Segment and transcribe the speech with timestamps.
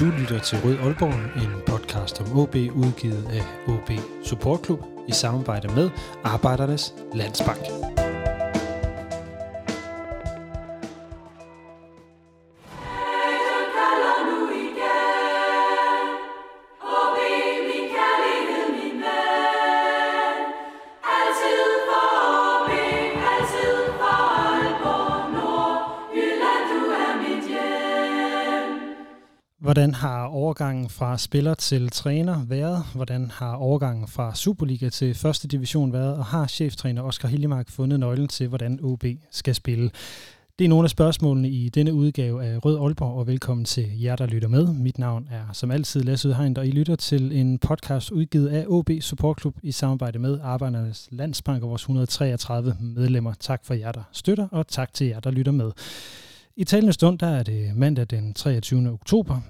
[0.00, 3.90] Du lytter til Rød Aalborg, en podcast om OB udgivet af OB
[4.24, 5.90] Support Club i samarbejde med
[6.24, 7.85] Arbejdernes Landsbank.
[30.56, 32.82] Overgangen fra spiller til træner været?
[32.94, 36.16] Hvordan har overgangen fra Superliga til første division været?
[36.16, 39.90] Og har cheftræner Oskar Hillemark fundet nøglen til, hvordan OB skal spille?
[40.58, 44.16] Det er nogle af spørgsmålene i denne udgave af Rød Aalborg, og velkommen til jer,
[44.16, 44.72] der lytter med.
[44.72, 48.64] Mit navn er som altid Lasse Udhegn, og I lytter til en podcast udgivet af
[48.68, 53.32] OB Support Club i samarbejde med Arbejdernes Landsbank og vores 133 medlemmer.
[53.40, 55.70] Tak for jer, der støtter, og tak til jer, der lytter med.
[56.56, 58.90] I talende stund, der er det mandag den 23.
[58.92, 59.40] oktober.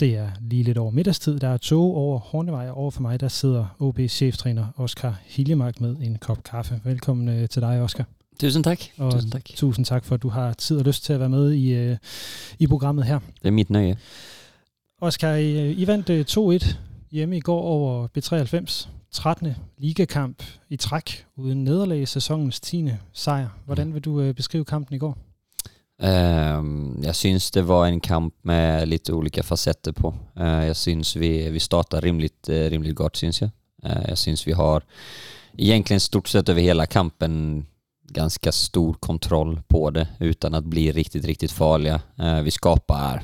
[0.00, 1.38] Det er lige lidt over middagstid.
[1.38, 5.80] Der er tog over Hornevej, og over for mig, der sidder OB's cheftræner Oscar Hiljemark
[5.80, 6.80] med en kop kaffe.
[6.84, 8.04] Velkommen øh, til dig, Oscar.
[8.40, 8.80] Tusind tak.
[8.98, 9.44] Og tusind tak.
[9.44, 11.96] Tusind tak for, at du har tid og lyst til at være med i, øh,
[12.58, 13.18] i programmet her.
[13.18, 13.96] Det er mit nøje.
[15.00, 16.10] Oscar, I, I vandt
[16.64, 16.76] 2-1
[17.10, 18.88] hjemme i går over B93.
[19.12, 19.54] 13.
[19.78, 22.90] ligakamp i træk uden nederlag sæsonens 10.
[23.12, 23.48] sejr.
[23.66, 25.18] Hvordan vil du øh, beskrive kampen i går?
[26.00, 30.14] Ehm, jag syns det var en kamp med lite olika facetter på.
[30.36, 33.50] Eh, jag syns vi, vi startar rimligt, eh, rimligt gott syns jag.
[33.82, 34.82] Eh, jag syns vi har
[35.56, 37.66] egentligen stort sett över hela kampen
[38.08, 42.00] ganska stor kontroll på det utan att bli riktigt, riktigt farliga.
[42.44, 43.22] Vi skapar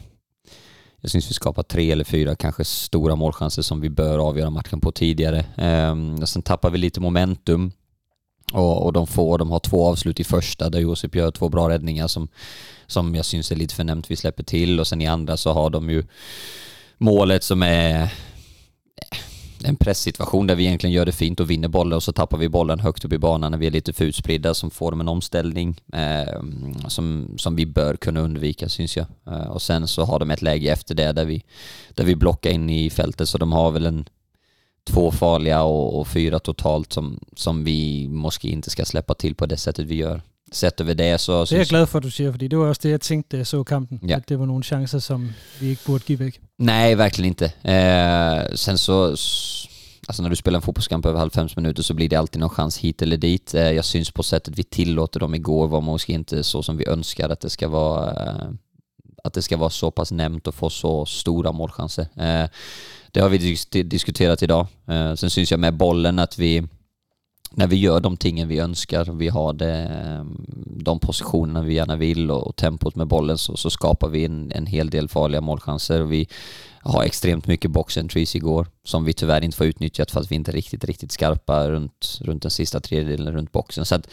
[1.00, 4.80] jag syns vi skapar tre eller fyra kanske stora målchanser som vi bör avgöra matchen
[4.80, 5.44] på tidigare.
[5.56, 7.72] Ehm, sen tappar vi lite momentum
[8.52, 11.68] och, och de får, de har två avslut i första där Josip gör två bra
[11.68, 12.28] räddningar som,
[12.86, 15.70] som jag syns är lite förnämt vi släpper till och sen i andra så har
[15.70, 16.04] de ju
[16.98, 18.08] målet som är eh,
[19.64, 22.48] en presssituation där vi egentligen gör det fint och vinner bollen och så tappar vi
[22.48, 25.08] bollen högt upp i banan när vi är lite för utspridda som får dem en
[25.08, 26.42] omställning eh,
[26.88, 29.06] som, som vi bör kunna undvika syns jag.
[29.26, 31.44] Eh, och sen så har de ett läge efter det där vi,
[31.94, 34.08] där vi blockar in i fältet så de har väl en
[34.86, 39.46] två farliga och, och, fyra totalt som, som vi måske inte ska släppa till på
[39.46, 40.22] det sättet vi gör.
[40.52, 41.44] Sett över det så...
[41.44, 43.36] Det är jag glad för att du säger, för det var också det jag tänkte
[43.36, 44.00] jag såg kampen.
[44.02, 44.16] Ja.
[44.16, 46.40] Att det var några chanser som vi inte borde ge väck.
[46.56, 47.44] Nej, verkligen inte.
[47.62, 49.16] Eh, sen så...
[50.08, 52.78] Alltså när du spelar en fotbollskamp över halv minuter så blir det alltid någon chans
[52.78, 53.54] hit eller dit.
[53.54, 56.88] Eh, jag syns på sättet vi tillåter dem igår var måske inte så som vi
[56.88, 58.10] önskar att det ska vara...
[58.10, 58.50] Eh,
[59.24, 62.08] att det ska vara så pass nämnt och få så stora målchanser.
[63.16, 64.66] Det har vi diskuterat idag.
[64.86, 66.62] Eh, sen syns jag med bollen att vi,
[67.50, 71.96] när vi gör de tingen vi önskar, vi har det, ehm, de positionerna vi gärna
[71.96, 76.02] vill och, tempot med bollen så, så skapar vi en, en hel del farliga målchanser.
[76.02, 76.28] Vi
[76.80, 80.34] har extremt mycket box entries igår som vi tyvärr inte får utnyttjat för att vi
[80.34, 83.84] inte är riktigt, riktigt skarpa runt, runt den sista tredjedelen runt boxen.
[83.84, 84.08] Så att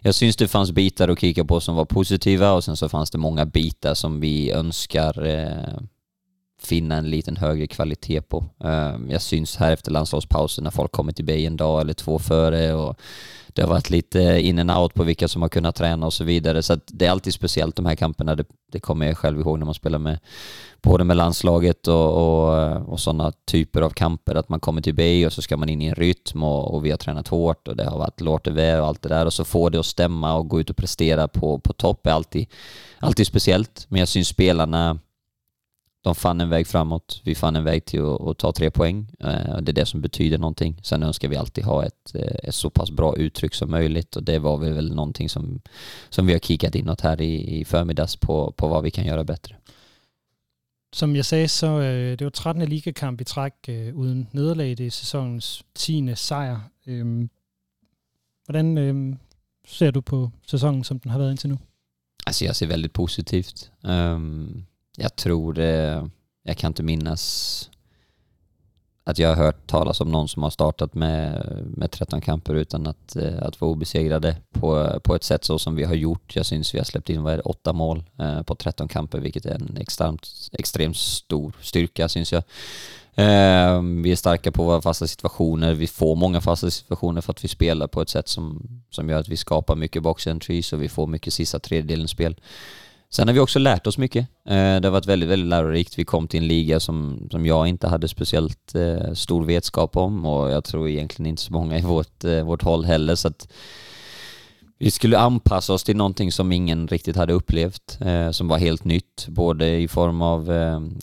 [0.00, 3.10] jag syns det fanns bitar att kika på som var positiva och sen så fanns
[3.10, 5.80] det många bitar som vi önskar eh,
[6.66, 8.44] finna en liten högre kvalitet på.
[8.64, 12.18] Ehm, jag syns här efter landslagspausen när folk kommer till Bay en dag eller två
[12.18, 12.98] före och
[13.54, 16.24] det har varit lite in and out på vilka som har kunnat träna och så
[16.24, 16.62] vidare.
[16.62, 18.34] Så det är alltid speciellt de här kamperna.
[18.34, 20.18] Det, det kommer jag själv ihåg när man spelar med
[20.82, 24.34] både med landslaget och, och, och sådana typer av kamper.
[24.34, 26.84] Att man kommer till Bay och så ska man in i en rytm och, och
[26.84, 29.44] vi har tränat hårt och det har varit lårt och allt det där och så
[29.44, 32.46] får det att stämma och gå ut och prestera på, på topp är alltid,
[32.98, 33.86] alltid speciellt.
[33.88, 34.98] Men jag syns spelarna
[36.04, 37.20] de fann en väg framåt.
[37.24, 39.10] Vi fann en väg till att, att ta tre poäng.
[39.20, 40.80] Eh, det är det som betyder någonting.
[40.82, 44.22] Sen önskar vi alltid ha ett, eh, ett så pass bra uttryck som möjligt och
[44.22, 45.60] det var väl någonting som,
[46.08, 49.24] som vi har kikat inåt här i, i förmiddags på, på vad vi kan göra
[49.24, 49.56] bättre.
[50.92, 52.68] Som jag säger så øh, det var 13.
[52.68, 54.78] ligakamp i træk øh, uden nederlag.
[54.78, 56.14] Det er 10.
[56.14, 56.60] sejr.
[56.86, 57.30] Øhm,
[58.44, 59.18] hvordan øhm,
[59.66, 61.58] ser du på säsongen som den har været indtil nu?
[62.26, 63.72] Alltså jag ser väldigt positivt.
[63.82, 66.10] Um, jag tror det,
[66.42, 67.70] jag kan inte minnas
[69.06, 71.46] att jag har hört talas om någon som har startat med,
[71.76, 75.76] med 13 kamper utan att, eh, att vara obesegrade på, på ett sätt så som
[75.76, 76.36] vi har gjort.
[76.36, 79.18] Jag syns vi har släppt in vad är det, åtta mål eh, på 13 kamper
[79.18, 82.42] vilket är en extremt, extremt stor styrka syns jag.
[84.02, 87.48] Vi är starka på våra fasta situationer, vi får många fasta situationer för att vi
[87.48, 90.88] spelar på ett sätt som, som gör att vi skapar mycket box entries och vi
[90.88, 92.36] får mycket sista tredjedelen spel.
[93.14, 94.28] Sen har vi också lärt oss mycket.
[94.48, 95.98] Eh, det har varit väldigt, väldigt lärorikt.
[95.98, 100.26] Vi kom till en liga som, som jag inte hade speciellt eh, stor vetskap om
[100.26, 103.14] och jag tror egentligen inte så många i vårt, eh, vårt håll heller.
[103.14, 103.48] Så att
[104.78, 107.98] Vi skulle anpassa oss till någonting som ingen riktigt hade upplevt,
[108.30, 110.50] som var helt nytt, både i form av,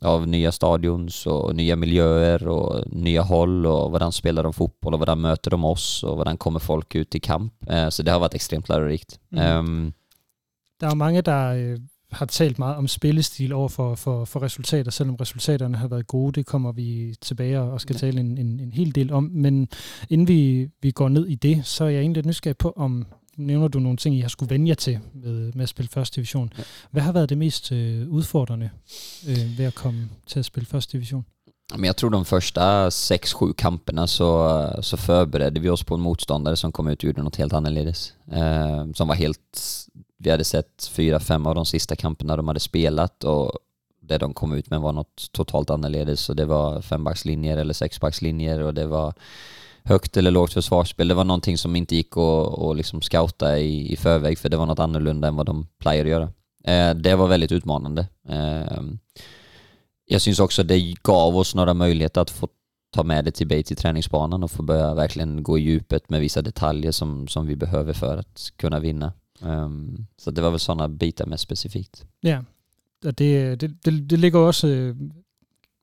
[0.01, 4.99] av nya stadions och nya miljöer och nya håll och varann spelar de fotboll och
[4.99, 7.53] varann möter de oss och varann kommer folk ut i kamp.
[7.89, 9.19] Så det har varit extremt lärorikt.
[9.31, 9.59] Mm.
[9.59, 9.93] Um,
[10.81, 11.77] der er mange, der
[12.11, 16.33] har talt meget om spillestil over for, for, for resultater, selvom resultaterne har været gode.
[16.33, 17.99] Det kommer vi tilbage og skal ja.
[17.99, 19.29] tale en, en, en hel del om.
[19.33, 19.67] Men
[20.09, 23.05] inden vi, vi går ned i det, så er jeg egentlig lidt nysgerrig på, om
[23.37, 26.15] nævner du nogle ting, I har skulle vende jer til med, med at spille første
[26.15, 26.53] division.
[26.57, 26.63] Ja.
[26.91, 28.69] Hvad har været det mest øh, udfordrende
[29.27, 31.25] øh, ved at komme til at spille første division?
[31.75, 36.55] Men jag tror de första 6-7 kamperna så, så förberedde vi oss på en motståndare
[36.55, 38.13] som kom ut och gjorde något helt annorledes.
[38.31, 39.87] Eh, som var helt...
[40.23, 43.51] Vi hade sett fyra, fem av de sista kamperna de hade spelat och
[44.01, 46.29] det de kom ut med var något totalt annorledes.
[46.29, 49.13] Och det var fembackslinjer eller sexbackslinjer och det var
[49.83, 51.07] högt eller lågt försvarsspel.
[51.07, 54.57] Det var någonting som inte gick att, att liksom scouta i, i förväg för det
[54.57, 56.29] var något annorlunda än vad de plejer att göra.
[56.63, 58.07] Eh, det var väldigt utmanande.
[58.29, 58.81] Eh,
[60.05, 62.47] jag syns också det gav oss några möjligheter att få
[62.93, 66.41] ta med det till till träningsbanan och få börja verkligen gå i djupet med vissa
[66.41, 69.13] detaljer som, som vi behöver för att kunna vinna.
[69.41, 72.07] Um, så det var väl sådana bitar mer specifikt.
[72.23, 72.39] Ja,
[73.03, 73.17] det,
[73.61, 74.95] det, det, det ligger også, øh,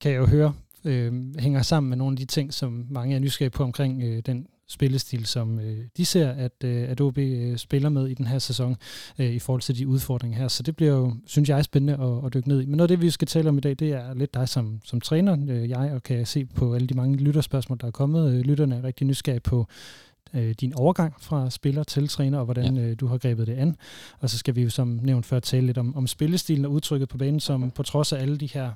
[0.00, 3.18] kan jeg jo høre, øh, hænger sammen med nogle af de ting, som mange er
[3.18, 7.56] nysgerrige på omkring øh, den spillestil, som øh, de ser, at, øh, at OB øh,
[7.56, 8.76] spiller med i den her sæson
[9.18, 10.48] øh, i forhold til de udfordringer her.
[10.48, 12.66] Så det bliver jo, synes jeg, spændende at, at dykke ned i.
[12.66, 14.80] Men noget af det, vi skal tale om i dag, det er lidt dig som,
[14.84, 15.36] som træner.
[15.48, 18.32] Øh, jeg og kan jeg se på alle de mange lytterspørgsmål, der er kommet.
[18.32, 19.66] Øh, lytterne er rigtig nysgerrige på
[20.34, 22.82] øh, din overgang fra spiller til træner, og hvordan ja.
[22.82, 23.76] øh, du har grebet det an.
[24.20, 27.08] Og så skal vi jo som nævnt før tale lidt om, om spillestilen og udtrykket
[27.08, 28.70] på banen, som på trods af alle de her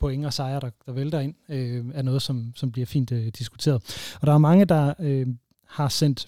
[0.00, 3.26] point og sejre, der, der vælter ind, øh, er noget, som, som bliver fint øh,
[3.38, 3.82] diskuteret.
[4.20, 5.26] Og der er mange, der øh,
[5.68, 6.26] har sendt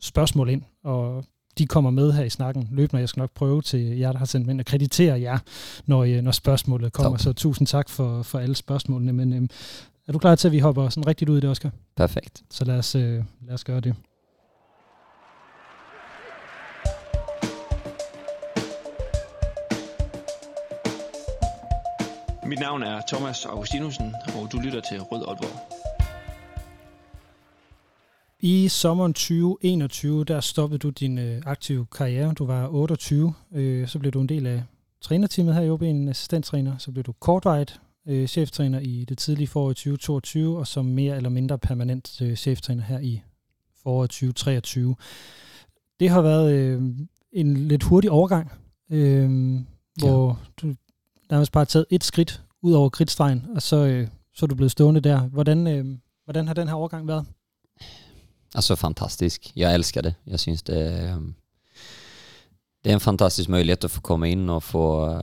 [0.00, 1.24] spørgsmål ind, og
[1.58, 3.00] de kommer med her i snakken løbende.
[3.00, 5.38] Jeg skal nok prøve til jer, der har sendt ind, at kreditere jer,
[5.86, 7.18] når, øh, når spørgsmålet kommer.
[7.18, 7.20] Top.
[7.20, 9.12] Så tusind tak for, for alle spørgsmålene.
[9.12, 9.48] Men øh,
[10.06, 11.70] er du klar til, at vi hopper sådan rigtigt ud i det, Oscar?
[11.96, 12.42] Perfekt.
[12.50, 13.94] Så lad os, øh, lad os gøre det.
[22.52, 25.56] Mit navn er Thomas Augustinusen, og du lytter til Rød Aalborg.
[28.40, 32.32] I sommeren 2021, der stoppede du din øh, aktive karriere.
[32.32, 34.62] Du var 28, øh, så blev du en del af
[35.00, 36.78] trænerteamet her i OB, en assistenttræner.
[36.78, 41.30] Så blev du kortvarigt øh, cheftræner i det tidlige forår 2022, og som mere eller
[41.30, 43.22] mindre permanent øh, cheftræner her i
[43.82, 44.96] foråret 2023.
[46.00, 46.82] Det har været øh,
[47.32, 48.52] en lidt hurtig overgang,
[48.90, 49.30] øh,
[50.00, 50.68] hvor ja.
[50.68, 50.74] du
[51.32, 54.72] nærmest bare taget et skridt ud over kridtstregen, og så, øh, så er du blevet
[54.72, 55.20] stående der.
[55.20, 55.84] Hvordan, øh,
[56.24, 57.26] hvordan har den her overgang været?
[58.54, 59.52] Alltså fantastisk.
[59.56, 60.14] Jag älskar det.
[60.24, 60.74] Jag syns det,
[62.84, 65.18] det är en fantastisk möjlighet att få komma in och få,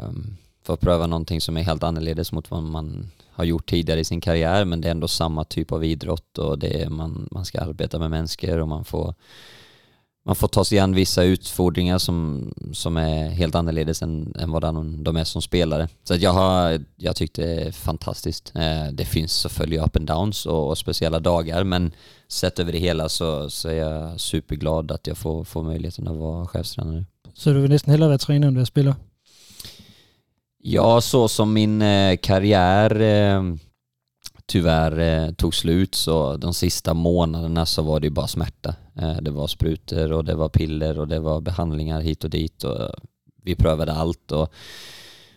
[0.63, 4.21] få pröva någonting som är helt annorledes mot vad man har gjort tidigare i sin
[4.21, 7.61] karriär, men det är ändå samma typ av idrott och det är, man, man ska
[7.61, 9.13] arbeta med människor och man får
[10.29, 14.61] man får ta sig an vissa utfordringar som, som är helt annorledes än, än vad
[15.03, 15.87] de är som spelare.
[16.03, 18.51] Så jag, har, jag tyckte det är fantastiskt.
[18.55, 21.91] Eh, det finns selvfølgelig up and downs och, och speciella dagar, men
[22.27, 26.17] sett över det hela så, så är jag superglad att jag får, får möjligheten att
[26.17, 27.05] vara chefstränare.
[27.33, 28.95] Så du vill nästan hellre vara tränare än du spelare?
[30.63, 33.43] Ja, så som min eh, karriär eh,
[34.45, 38.75] tyvärr tog slut så de sista månaderna så var det ju bara smärta.
[39.01, 42.63] Eh, det var sprutor och det var piller och det var behandlingar hit och dit
[42.63, 42.89] och
[43.43, 44.53] vi prövade allt och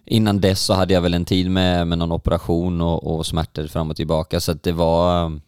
[0.05, 3.67] innan dess så hade jag väl en tid med, med någon operation och, och smärtor
[3.67, 5.41] fram och tillbaka så att det var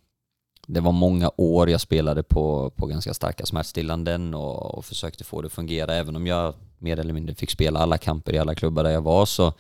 [0.67, 5.43] det var många år jag spelade på, på ganska starka smärtstillanden och, och försökte få
[5.43, 8.55] det att fungera även om jag mer eller mindre fick spela alla kamper i alla
[8.55, 9.53] klubbar där jag var så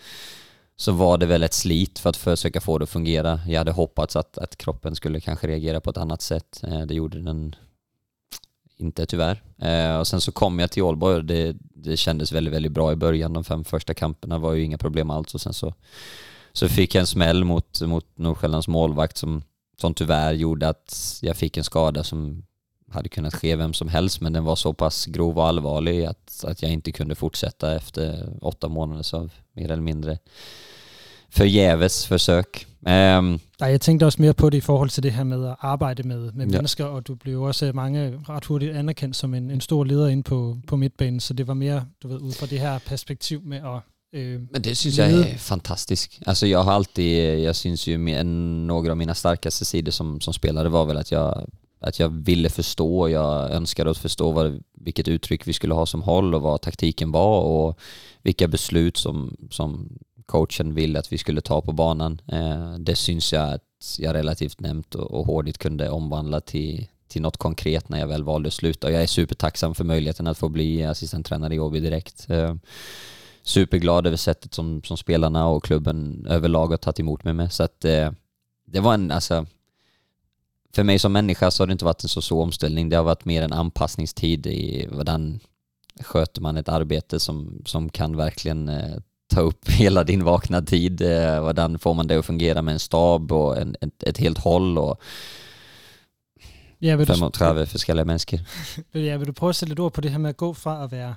[0.77, 3.41] så var det väl ett slit för att försöka få det att fungera.
[3.47, 6.61] Jag hade hoppats att, att kroppen skulle kanske reagera på ett annat sätt.
[6.63, 7.55] Eh, det gjorde den
[8.77, 9.43] inte tyvärr.
[9.59, 12.93] Eh, och sen så kom jag till Ålborg och det, det kändes väldigt, väldigt bra
[12.93, 13.33] i början.
[13.33, 15.75] De fem första kamperna var ju inga problem alls och sen så,
[16.53, 19.43] så fick jag en smäll mot, mot Nordsjällands målvakt som,
[19.81, 22.45] som tyvärr gjorde att jag fick en skada som
[22.91, 26.45] hade kunnat ske vem som helst men den var så pass grov och allvarlig att,
[26.45, 30.19] att jag inte kunde fortsätta efter åtta månader av mer eller mindre
[31.29, 32.67] förgäves försök.
[32.87, 35.57] Um, Nej, jeg tænkte også mere på det i forhold til det her med at
[35.61, 36.57] arbejde med, med ja.
[36.57, 40.25] mennesker, og du blev også mange ret hurtigt anerkendt som en, en stor leder ind
[40.25, 43.57] på, på midtbanen, så det var mere, du ved, ud fra det her perspektiv med
[43.57, 43.81] at
[44.15, 46.19] Eh, Men det syns jag är fantastiskt.
[46.27, 48.27] Alltså jag har alltid, jag syns ju med,
[48.67, 51.47] några av mina starkaste sidor som, som spelare var väl att jag
[51.81, 56.03] att jag ville förstå, jag önskade att förstå vad, vilket uttryck vi skulle ha som
[56.03, 57.79] håll och vad taktiken var och
[58.23, 62.21] vilka beslut som, som coachen ville att vi skulle ta på banan.
[62.33, 67.37] Eh, det syns jag att jag relativt nämnt och, hårdigt kunde omvandla till, till något
[67.37, 68.91] konkret när jag väl valde att sluta.
[68.91, 72.31] Jag är supertacksam för möjligheten att få bli assistenttränare i Åby direkt.
[72.31, 72.55] Eh,
[73.43, 77.53] superglad över sättet som, som spelarna och klubben överlag har tagit emot mig med.
[77.53, 78.11] Så att eh,
[78.67, 79.47] det var en, alltså,
[80.75, 82.89] för mig som människa så har det inte varit en så stor omställning.
[82.89, 85.41] Det har varit mer en anpassningstid i hvordan
[86.01, 88.97] sköter man ett arbete som, som kan verkligen eh,
[89.35, 91.01] ta upp hela din vakna tid.
[91.01, 94.39] Eh, hvordan får man det att fungera med en stab och en, ett, ett helt
[94.39, 95.01] håll och
[96.79, 98.41] Ja, vil 35 forskellige mennesker.
[98.93, 100.85] Ja, vil du prøve at sætte lidt ord på det her med at gå fra
[100.85, 101.15] at være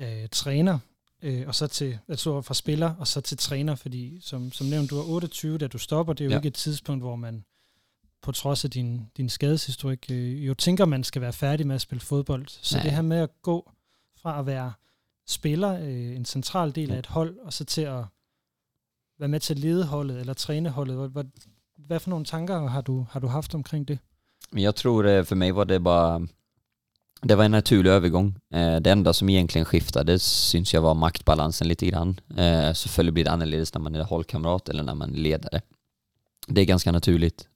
[0.00, 0.78] øh, træner,
[1.22, 4.90] øh, og så til, altså fra spiller, og så til træner, fordi som, som nævnt,
[4.90, 6.36] du er 28, da du stopper, det er jo ja.
[6.36, 7.44] ikke et tidspunkt, hvor man
[8.22, 11.80] på trods af din, din skadeshistorik, øh, jo tænker, man skal være færdig med at
[11.80, 12.46] spille fodbold.
[12.48, 12.82] Så Nej.
[12.82, 13.70] det her med at gå
[14.22, 14.72] fra at være
[15.26, 18.04] spiller, øh, en central del af et hold, og så til at
[19.18, 20.96] være med til at lede holdet, eller træne holdet.
[20.96, 21.24] Hvad, hvad,
[21.86, 23.98] hvad for nogle tanker har du, har du haft omkring det?
[24.52, 26.26] Jag tror eh, för mig var det bara
[27.22, 28.34] det var en naturlig övergång.
[28.54, 32.20] Eh, det enda som egentligen skiftade syns jag var maktbalansen lite grann.
[32.36, 35.60] Eh, Selvfølgelig blir det annorlunda när man är hållkamrat eller när man är ledare.
[36.48, 37.48] Det är ganska naturligt.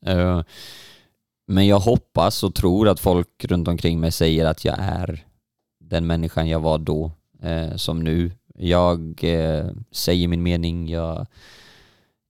[1.47, 5.25] Men jag hoppas och tror att folk runt omkring mig säger att jag är
[5.81, 7.13] den människan jag var då
[7.43, 8.33] Eh, som nu.
[8.55, 11.27] Jag eh, säger min mening, jag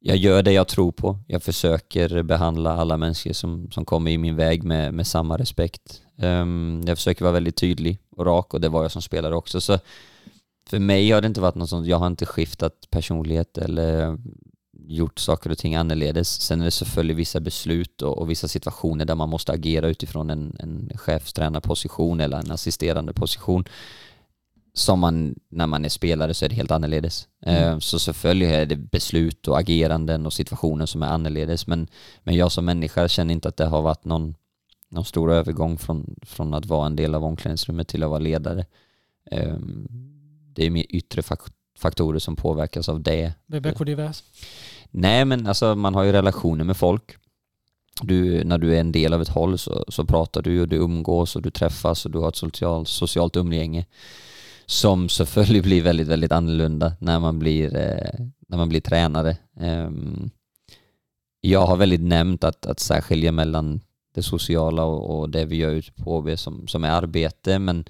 [0.03, 1.19] jag gör det jag tror på.
[1.27, 6.03] Jag försöker behandla alla människor som, som kommer i min väg med, med samma respekt.
[6.17, 9.61] Um, jag försöker vara väldigt tydlig och rak och det var jag som spelare också.
[9.61, 9.79] Så
[10.67, 14.19] för mig har det inte varit något sånt, jag har inte skiftat personlighet eller
[14.73, 16.41] gjort saker och ting annorledes.
[16.41, 20.31] Sen är det selvfølgelig vissa beslut och, och vissa situationer där man måste agera utifrån
[20.31, 23.65] en, en chefstränarposition eller en assisterande position
[24.81, 27.29] som man, när man är spelare så är det helt annorledes.
[27.47, 27.63] Mm.
[27.63, 31.89] Eh, så selvfølgelig är det beslut och ageranden och situationer som är annorledes, men,
[32.23, 34.35] men jag som människa känner inte att det har varit någon,
[34.89, 38.67] någon stor övergång från, från att vara en del av omklädningsrummet till att vara ledare.
[39.31, 39.89] Ehm,
[40.55, 41.23] det är mer yttre
[41.79, 43.33] faktorer som påverkas av det.
[43.47, 44.13] Kunde det vara?
[44.91, 47.17] Nej, men alltså man har ju relationer med folk.
[48.03, 50.77] Du, när du är en del av ett håll så, så pratar du och du
[50.77, 53.87] umgås och du träffas och du har ett socialt, socialt umgänge
[54.71, 59.37] som selvfølgelig blir väldigt, väldigt annorlunda när man blir, eh, när man blir tränare.
[59.61, 59.91] Eh,
[61.41, 63.81] jag har väldigt nämnt att, att särskilja mellan
[64.15, 67.85] det sociala och, och det vi gör ute på HB som, som är arbete, men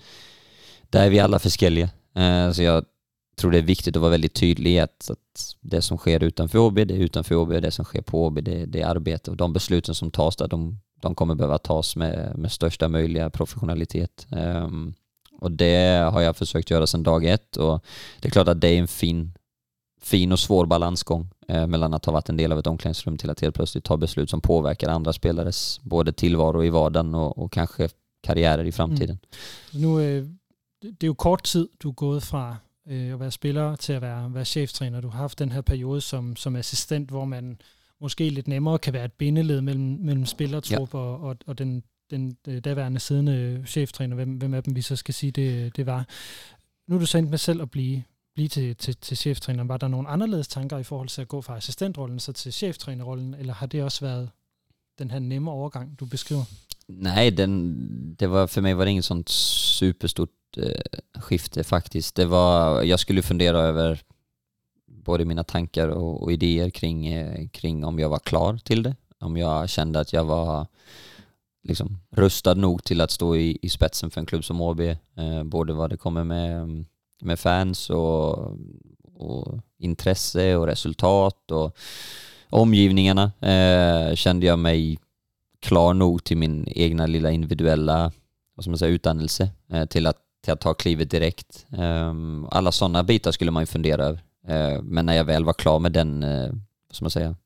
[0.91, 1.91] där är vi alla förskälliga.
[2.15, 2.85] Eh, så jag
[3.37, 6.59] tror det är viktigt att vara väldigt tydlig i att, att det som sker utanför
[6.59, 9.31] HB, det är utanför HB, och det som sker på HB, det, det är arbete.
[9.31, 13.31] Och de besluten som tas där, de, de kommer behöva tas med, med största möjliga
[13.31, 14.27] professionalitet.
[14.31, 14.95] Um,
[15.41, 17.85] och det har jag försökt göra sedan dag ett och
[18.21, 19.33] det är klart att det är en fin,
[20.03, 23.31] fin och svår balansgång eh, mellan att ha varit en del av ett omklädningsrum till
[23.31, 27.53] att helt plötsligt ta beslut som påverkar andra spelares både tillvaro i vardagen och, och
[27.53, 27.89] kanske
[28.23, 29.19] karriärer i framtiden.
[29.75, 29.95] Mm.
[29.95, 30.25] Nu, eh,
[30.81, 32.55] det är ju kort tid du gått från
[32.89, 35.03] eh, att vara spelare till att vara, vara cheftræner.
[35.03, 37.59] Du har haft den här perioden som, som assistent, hvor man
[38.01, 40.99] måske lidt nemmere kan være et bindeled mellem, mellem spillertrup ja.
[40.99, 44.83] og, og, og den, den øh, daværende siddende øh, cheftræner, hvem, hvem af dem vi
[44.83, 46.07] så skal sige, det, øh, det var.
[46.89, 48.03] Nu er du så endt med selv at blive,
[48.35, 49.65] blive til, til, til cheftræner.
[49.65, 53.35] Var der nogle anderledes tanker i forhold til at gå fra assistentrollen så til cheftrænerrollen,
[53.35, 54.31] eller har det også været
[54.99, 56.45] den her nemme overgang, du beskriver?
[56.89, 60.73] Nej, den, det var, för mig var det inget sånt superstort eh,
[61.21, 62.17] skifte faktiskt.
[62.17, 64.03] Det var, jag skulle fundera över
[65.05, 68.97] både mina tankar och, och idéer kring, eh, kring om jag var klar till det.
[69.21, 70.67] Om jag kände att jag var
[71.63, 74.81] liksom rustad nog till att stå i, i spetsen för en klubb som AB.
[74.81, 76.85] Eh, både vad det kommer med,
[77.23, 78.39] med fans och,
[79.15, 81.77] och intresse och resultat och
[82.51, 84.99] omgivningarna eh, kände jag mig
[85.61, 88.13] klar nog till min egna lilla individuella
[88.55, 91.67] vad ska man säga, utdannelse eh, till, att, till att ta klivet direkt.
[91.73, 92.15] Eh,
[92.51, 94.21] alla sådana bitar skulle man ju fundera över.
[94.47, 96.51] Eh, men när jag väl var klar med den, eh,
[96.89, 97.37] vad ska man säga,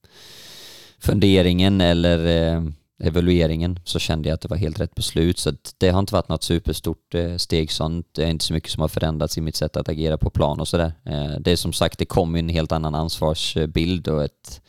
[0.99, 2.63] funderingen eller eh,
[3.03, 5.39] evalueringen så kände jag att det var helt rätt beslut.
[5.39, 8.07] Så det har inte varit något superstort eh, steg sånt.
[8.13, 10.61] Det är inte så mycket som har förändrats i mitt sätt att agera på plan
[10.61, 10.93] och sådär.
[11.05, 14.63] Eh, det är som sagt, det kommer en helt annan ansvarsbild och ett,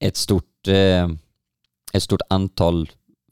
[0.00, 1.08] ett, stort, eh,
[1.92, 2.88] ett stort antal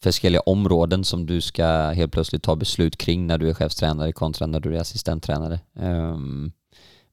[0.07, 4.47] olika områden som du ska helt plötsligt ta beslut kring när du är chefstränare kontra
[4.47, 5.61] när du är assistenttränare.
[5.77, 6.53] Ehm,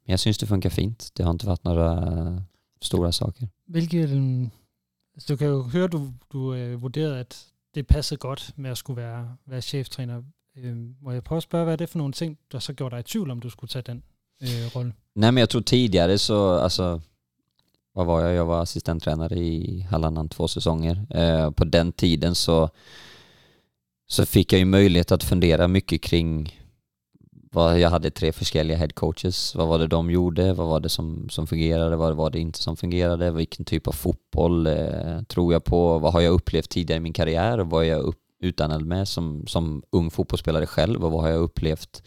[0.05, 1.09] men jag syns det funkar fint.
[1.13, 2.43] Det har inte varit några
[2.81, 3.49] stora saker.
[3.67, 4.51] Vilken
[5.21, 8.77] så du kan jo høre, du, du øh, vurderede, at det passede godt med at
[8.77, 10.21] skulle være, være cheftræner.
[10.57, 12.95] Øh, må jeg prøve at spørge, hvad er det for nogle ting, der så gjorde
[12.95, 14.03] dig i tvivl om, du skulle tage den
[14.41, 14.93] øh, rolle?
[15.15, 16.99] Nej men jag tror tidigare så, alltså,
[17.95, 18.35] vad var jag?
[18.35, 20.95] Jag var assistenttränare i Hallandan två säsonger.
[21.15, 22.69] Eh, øh, på den tiden så,
[24.07, 26.60] så fick jag ju möjlighet att fundera mycket kring
[27.53, 29.55] vad, jag hade tre förskälliga headcoaches.
[29.55, 30.53] Vad var det de gjorde?
[30.53, 31.95] Vad var det som, som fungerade?
[31.95, 33.31] Vad var det inte som fungerade?
[33.31, 35.99] Vilken typ av fotboll eh, tror jag på?
[35.99, 37.57] Vad har jag upplevt tidigare i min karriär?
[37.59, 41.05] Och vad är jag upp, utandad med som, som ung fotbollsspelare själv?
[41.05, 42.03] Och vad har jag upplevt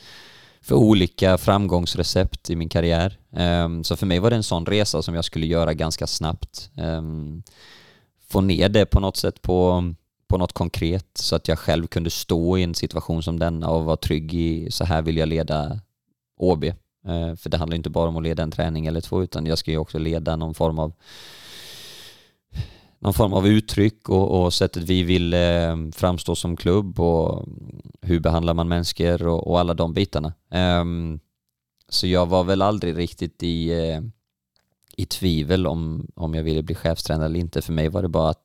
[0.63, 3.19] för olika framgångsrecept i min karriär?
[3.65, 6.71] Um, så för mig var det en sån resa som jag skulle göra ganska snabbt.
[6.77, 7.43] Um,
[8.29, 9.85] få ner det på något sätt på
[10.35, 13.85] på något konkret så att jag själv kunde stå i en situation som denna och
[13.85, 15.81] vara trygg i så här vill jag leda
[16.37, 16.65] OB.
[16.65, 19.59] Eh, för det handlar inte bara om att leda en träning eller två utan jag
[19.59, 20.93] ska ju också leda någon form av
[22.99, 27.45] någon form av uttryck och, och sättet vi vill eh, framstå som klubb och
[28.01, 30.33] hur behandlar man människor och, och alla de bitarna.
[30.81, 31.21] Um,
[31.89, 34.01] så jag var väl aldrig riktigt i, eh,
[34.97, 37.63] i tvivel om, om jag ville bli chefstränare eller inte.
[37.63, 38.41] För mig var det bara att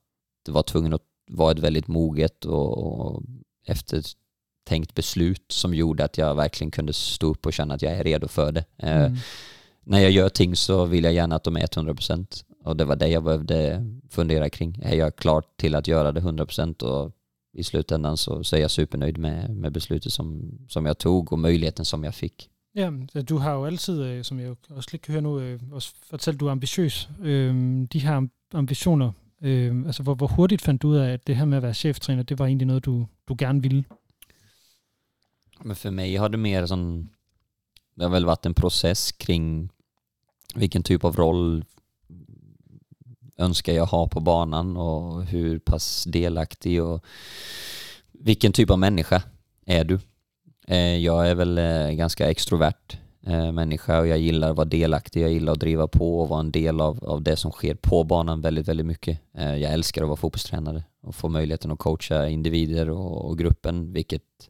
[0.45, 3.23] det var tvungen att var ett väldigt moget och
[3.65, 8.03] eftertänkt beslut som gjorde att jag verkligen kunde stå upp och känna att jag är
[8.03, 8.65] redo för det.
[8.77, 9.17] Eh, mm.
[9.83, 12.95] när jag gör ting så vill jag gärna att de är 100% och det var
[12.95, 14.79] det jag behövde fundera kring.
[14.83, 17.11] Är jag klar till att göra det 100% och
[17.53, 21.39] i slutändan så, så är jag supernöjd med, med beslutet som, som jag tog och
[21.39, 22.49] möjligheten som jag fick.
[22.73, 25.93] Ja, du har jo altid, øh, som jeg også lidt kan høre nu, øh, også
[26.09, 27.09] fortalt, du er ambitiøs.
[27.93, 31.45] De her ambitioner Øh, altså, hvor, hvor hurtigt fandt du ud af, at det her
[31.45, 33.83] med at være cheftræner, det var egentlig noget, du, du gerne ville?
[35.63, 37.09] Men för mig har det mer sån,
[37.95, 39.71] det har väl varit en process kring
[40.55, 41.65] vilken typ av roll
[43.37, 47.05] önskar jag ha på banan och hur pass delaktig och
[48.11, 49.21] vilken typ av människa
[49.65, 49.99] är du?
[50.67, 55.23] Eh, jag är väl eh, ganska extrovert eh, människa och jag gillar att vara delaktig,
[55.23, 58.03] jag gillar att driva på och vara en del av, av det som sker på
[58.03, 59.19] banan väldigt, väldigt mycket.
[59.33, 63.93] Eh, jag älskar att vara fotbollstränare och få möjligheten att coacha individer och, och gruppen,
[63.93, 64.49] vilket,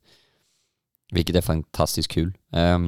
[1.12, 2.38] vilket är fantastiskt kul.
[2.54, 2.80] Eh,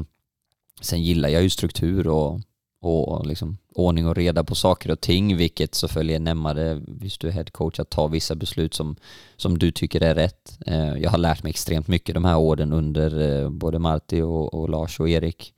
[0.82, 2.39] sen gillar jag ju struktur och,
[2.82, 7.28] och liksom ordning och reda på saker och ting, vilket så följer närmare, just du
[7.28, 8.96] är headcoach, att ta vissa beslut som,
[9.36, 10.60] som du tycker är rätt.
[10.65, 14.54] Eh, jag har lärt mig extremt mycket de här åren under eh, både Marti och,
[14.54, 15.54] och Lars och Erik,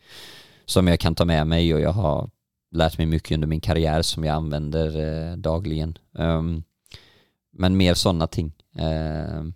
[0.66, 2.30] som jag kan ta med mig och jag har
[2.72, 5.00] lärt mig mycket under min karriär som jag använder
[5.32, 5.98] eh, dagligen.
[6.18, 6.64] Ehm,
[7.52, 9.54] men mer sådana ting ehm,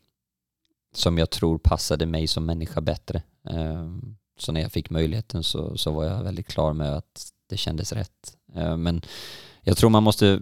[0.94, 3.22] som jag tror passade mig som människa bättre.
[3.50, 7.58] Ehm, så när jag fick möjligheten så, så var jag väldigt klar med att det
[7.58, 8.38] kändes rätt.
[8.56, 9.02] Eh, men
[9.62, 10.40] jag tror man måste,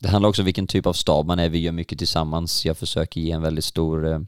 [0.00, 2.66] det handlar också om vilken typ av stab man är, vi gör mycket tillsammans.
[2.66, 4.20] Jag försöker ge en väldigt stor eh,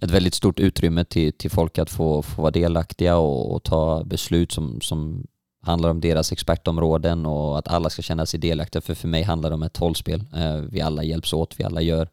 [0.00, 4.04] ett väldigt stort utrymme till, till folk att få, få vara delaktiga och, och ta
[4.04, 5.26] beslut som, som
[5.62, 8.82] handlar om deras expertområden och att alla ska känna sig delaktiga.
[8.82, 10.24] För för mig handlar det om ett hållspel.
[10.34, 12.08] Eh, vi alla hjälps åt, vi alla gör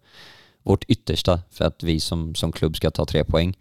[0.64, 3.58] vårt yttersta för att vi som, som klubb ska ta tre poäng.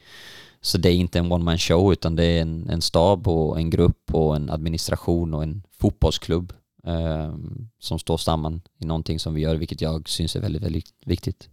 [0.60, 3.58] Så det är inte en one man show utan det är en, en stab och
[3.58, 6.52] en grupp och en administration och en fotbollsklubb
[6.84, 7.34] eh,
[7.78, 11.48] som står samman i någonting som vi gör, vilket jag syns är väldigt, väldigt viktigt.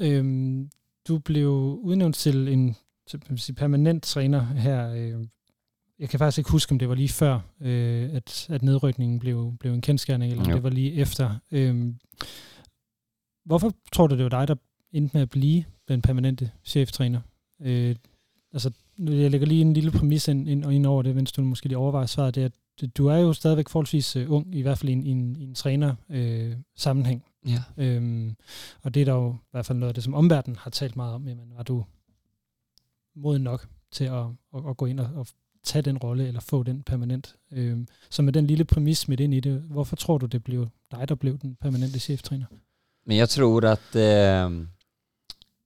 [0.00, 0.70] Øhm,
[1.08, 1.48] du blev
[1.82, 2.76] udnævnt til en
[3.36, 4.90] til permanent træner her.
[4.90, 5.26] Øh,
[5.98, 9.56] jeg kan faktisk ikke huske, om det var lige før, øh, at, at nedrykningen blev,
[9.60, 11.34] blev en kendskærning, eller om det var lige efter.
[11.50, 11.86] Øh,
[13.48, 14.54] hvorfor tror du, det var dig, der
[14.92, 17.20] endte med at blive den permanente cheftræner?
[17.60, 17.96] Øh,
[18.52, 21.68] altså, jeg lægger lige en lille præmis ind, ind, ind over det, mens du måske
[21.68, 22.48] lige overvejer svaret, det er,
[22.82, 25.36] at du er jo stadigvæk forholdsvis uh, ung, i hvert fald i en, i en,
[25.36, 27.24] i en træner-sammenhæng.
[27.46, 27.84] Øh, ja.
[27.84, 28.36] Øhm,
[28.82, 30.96] og det er der jo i hvert fald noget af det, som omverdenen har talt
[30.96, 31.28] meget om.
[31.28, 31.84] Jamen, var du
[33.16, 35.26] moden nok til at, at, at gå ind og, og
[35.62, 37.36] tage den rolle, eller få den permanent.
[37.52, 40.68] Øhm, så med den lille præmis smidt ind i det, hvorfor tror du, det blev
[40.90, 42.46] dig, der blev den permanente cheftræner?
[43.08, 44.50] Men jag tror att eh,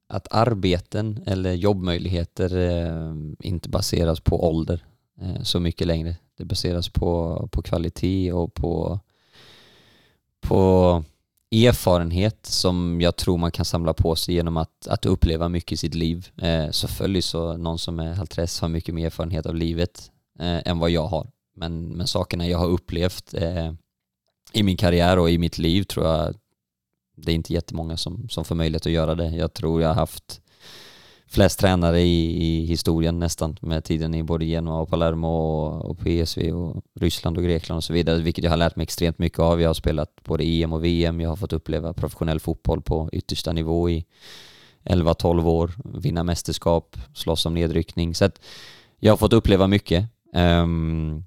[0.09, 4.85] att arbeten eller jobbmöjligheter eh, inte baseras på ålder
[5.21, 6.17] eh, så mycket längre.
[6.37, 9.01] Det baseras på, på kvalitet och på,
[10.41, 11.05] på
[11.51, 15.77] erfarenhet som jag tror man kan samla på sig genom att, att uppleva mycket i
[15.77, 16.29] sitt liv.
[16.37, 20.69] Eh, så följer så någon som är halvtress har mycket mer erfarenhet av livet eh,
[20.69, 21.31] än vad jag har.
[21.57, 23.73] Men, men sakerna jag har upplevt eh,
[24.53, 26.35] i min karriär och i mitt liv tror jag
[27.15, 29.31] det är inte jättemånga som, som får möjlighet att göra det.
[29.31, 30.41] Jag tror jag har haft
[31.27, 35.99] flest tränare i, i, historien nästan med tiden i både Genoa och Palermo och, och,
[35.99, 39.39] PSV och Ryssland och Grekland och så vidare, vilket jag har lärt mig extremt mycket
[39.39, 39.61] av.
[39.61, 43.53] Jag har spelat både EM och VM, jag har fått uppleva professionell fotboll på yttersta
[43.53, 44.05] nivå i
[44.85, 48.15] 11-12 år, vinna mästerskap, slåss om nedryckning.
[48.15, 48.41] Så att
[48.99, 50.05] jag har fått uppleva mycket.
[50.35, 51.25] Um,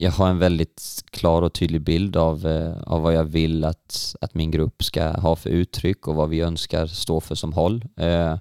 [0.00, 4.16] jag har en väldigt klar och tydlig bild av, eh, av vad jag vill att,
[4.20, 7.84] att min grupp ska ha för uttryck och vad vi önskar stå för som håll.
[7.96, 8.38] Eh,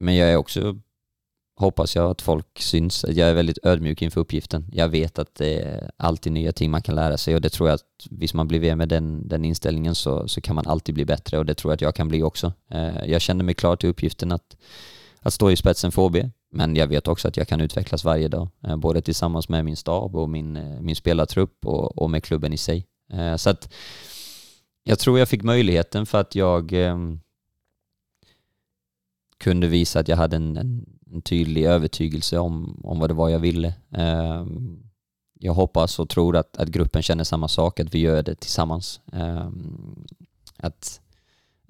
[0.00, 0.78] men jag är också,
[1.56, 4.66] hoppas jag att folk syns, jag är väldigt ödmjuk inför uppgiften.
[4.72, 7.68] Jag vet att det är alltid nya ting man kan lära sig och det tror
[7.68, 11.04] jag att visst man blir med den, den inställningen så, så kan man alltid bli
[11.04, 12.52] bättre och det tror jag att jag kan bli också.
[12.70, 14.56] Eh, jag känner mig klar till uppgiften att,
[15.20, 16.16] att stå i spetsen för OB
[16.54, 19.76] men jag vet också att jag kan utvecklas varje dag, eh, både tillsammans med min
[19.76, 22.86] stab och min, eh, min spelartrupp och, och med klubben i sig.
[23.12, 23.72] Eh, så att
[24.84, 26.74] jag tror jag fick möjligheten för att jag
[29.38, 33.28] kunde visa att jag hade en, en, en, tydlig övertygelse om, om vad det var
[33.28, 33.74] jag ville.
[35.38, 39.00] Jag hoppas och tror att, att gruppen känner samma sak, att vi gör det tillsammans.
[40.56, 41.01] Att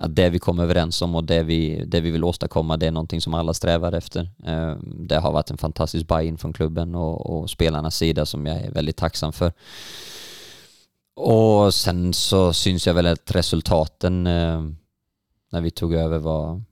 [0.03, 2.91] att det vi kommer överens om och det vi, det vi vill åstadkomma, det är
[2.91, 4.31] någonting som alla strävar efter.
[4.45, 8.61] Eh, det har varit en fantastisk buy-in från klubben och, och spelarnas sida som jag
[8.61, 9.53] är väldigt tacksam för.
[11.17, 14.63] Och sen så syns jag väl att resultaten eh,
[15.53, 16.63] när vi tog över var,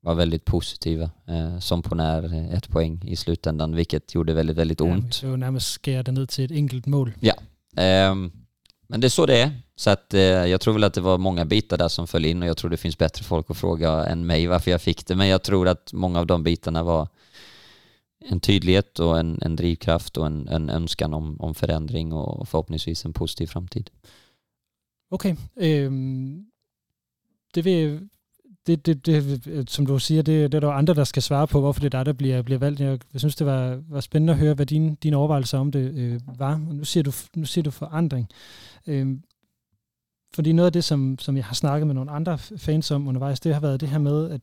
[0.00, 1.10] var väldigt positiva.
[1.26, 5.22] Eh, som på när ett poäng i slutändan, vilket gjorde väldigt, väldigt ont.
[5.22, 7.12] Ja, närmast det ner till ett enkelt mål.
[7.20, 7.34] Ja,
[8.90, 9.50] men det är så det är.
[9.76, 12.42] Så att eh, jag tror väl att det var många bitar där som föll in
[12.42, 15.16] och jag tror det finns bättre folk att fråga än mig varför jag fick det.
[15.16, 17.08] Men jag tror att många av de bitarna var
[18.24, 23.04] en tydlighet och en, en drivkraft och en, en önskan om, om förändring och förhoppningsvis
[23.04, 23.90] en positiv framtid.
[25.10, 25.36] Okej.
[25.54, 25.86] Okay.
[25.86, 26.50] Um,
[27.54, 28.08] det, vi
[28.66, 31.60] det, det, det, som du siger, det, det er der andre, der skal svare på,
[31.60, 32.80] hvorfor det er dig, der bliver, bliver valgt.
[32.80, 35.94] Jeg, jeg synes, det var, var spændende at høre, hvad dine, dine overvejelser om det
[35.94, 36.52] øh, var.
[36.52, 38.28] Og nu siger, du, nu siger du forandring.
[38.86, 39.16] Øh,
[40.34, 43.40] fordi noget af det, som, som jeg har snakket med nogle andre fans om undervejs,
[43.40, 44.40] det har været det her med, at,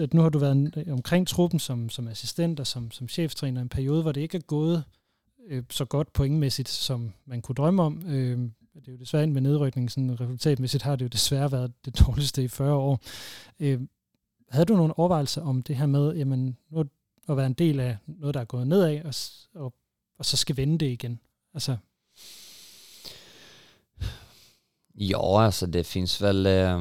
[0.00, 3.60] at nu har du været øh, omkring truppen som, som assistent og som, som cheftræner
[3.60, 4.84] en periode, hvor det ikke er gået
[5.48, 8.02] øh, så godt pointmæssigt, som man kunne drømme om.
[8.08, 8.38] Øh,
[8.80, 12.44] det er jo desværre med nedrykning, sådan resultatmæssigt har det jo desværre været det dårligste
[12.44, 13.00] i 40 år.
[13.60, 13.80] Øh,
[14.50, 16.84] havde du nogle overvejelser om det her med, jamen, nu
[17.28, 19.14] at være en del af noget, der er gået nedad, og,
[19.64, 19.74] og,
[20.18, 21.20] og så skal vende det igen?
[21.54, 21.76] Altså,
[24.96, 26.46] Ja, alltså det finns väl...
[26.46, 26.80] Eh,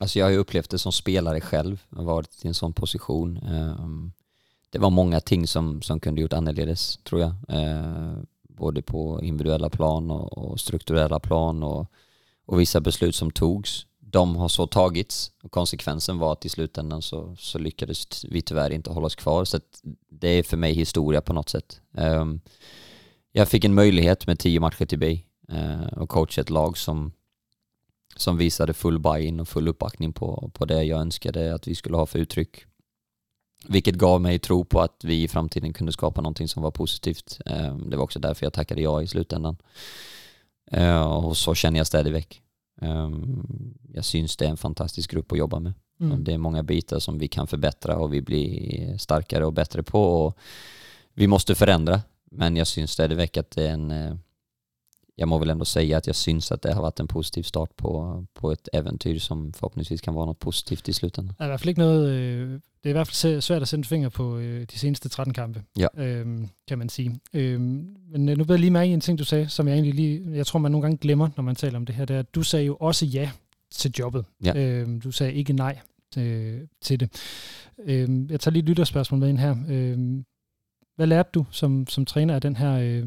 [0.00, 2.72] alltså jag har ju upplevt det som spelare själv, jag har varit i en sån
[2.72, 3.36] position.
[3.36, 3.76] Eh,
[4.72, 7.32] det var många ting som, som kunde gjort annorledes, tror jag.
[7.48, 8.18] Eh,
[8.58, 11.86] både på individuella plan och, och strukturella plan och,
[12.46, 13.86] och, vissa beslut som togs.
[14.00, 18.70] De har så tagits och konsekvensen var att i slutändan så, så lyckades vi tyvärr
[18.70, 19.44] inte hålla oss kvar.
[19.44, 19.60] Så
[20.10, 21.80] det är för mig historia på något sätt.
[21.92, 22.40] Um,
[23.32, 25.20] jag fick en möjlighet med tio matcher till Bay
[25.52, 27.12] uh, eh, och coacha ett lag som,
[28.16, 31.96] som visade full buy-in och full uppbackning på, på det jag önskade att vi skulle
[31.96, 32.67] ha för uttryck.
[33.66, 37.40] Vilket gav mig tro på att vi i framtiden kunde skapa någonting som var positivt.
[37.46, 39.56] Eh, det var också därför jag tackade ja i slutändan.
[40.70, 42.42] Eh, och så känner jag stadigväck.
[43.94, 45.72] Jag syns det är en fantastisk grupp att jobba med.
[46.00, 46.24] Mm.
[46.24, 50.24] Det är många bitar som vi kan förbättra och vi blir starkare och bättre på.
[50.26, 50.38] Och
[51.14, 54.18] vi måste förändra, men jag syns stadigväck att det är en
[55.18, 57.76] jag må väl ändå säga att jag syns att det har varit en positiv start
[57.76, 61.34] på, på ett äventyr som förhoppningsvis kan vara något positivt i slutändan.
[61.38, 64.38] Är i inte noget, øh, det är i alla fall svårt att sätta finger på
[64.38, 65.88] øh, de senaste 13 kampe, ja.
[65.96, 67.20] øhm, kan man sige.
[67.34, 69.74] Øhm, men øh, nu blev jeg lige mærke i en ting, du sagde, som jeg
[69.74, 72.16] egentlig lige, jeg tror man nogle gange glemmer, når man taler om det her, det
[72.16, 73.30] er, at du sagde jo også ja
[73.70, 74.24] til jobbet.
[74.44, 74.54] Ja.
[74.56, 75.78] Øhm, du sagde ikke nej
[76.18, 77.10] øh, til det.
[77.84, 79.56] Øhm, jeg tager lige et lytterspørgsmål med ind her.
[79.68, 80.24] Øhm,
[80.96, 83.06] hvad lærte du som, som træner af den her øh,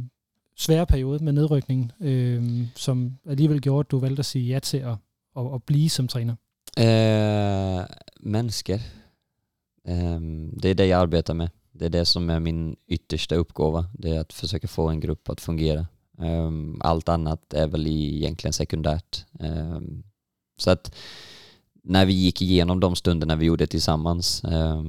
[0.62, 4.78] svære periode med nedrykningen, øh, som alligevel gjorde, at du valgte at sige ja til
[4.78, 4.96] at,
[5.38, 6.36] at, at blive som træner?
[6.78, 7.86] Eh,
[8.20, 8.80] mennesker.
[9.88, 10.22] Eh,
[10.62, 11.50] det är det jag arbetar med.
[11.74, 13.86] Det är det som är min yttersta uppgåva.
[13.94, 15.86] Det är att försöka få en grupp att fungera.
[16.20, 19.26] Eh, øh, allt annat är väl egentligen sekundärt.
[19.40, 19.80] Eh,
[20.58, 20.96] så att
[21.84, 24.84] när vi gick igenom de stunderna vi gjorde tillsammans, eh,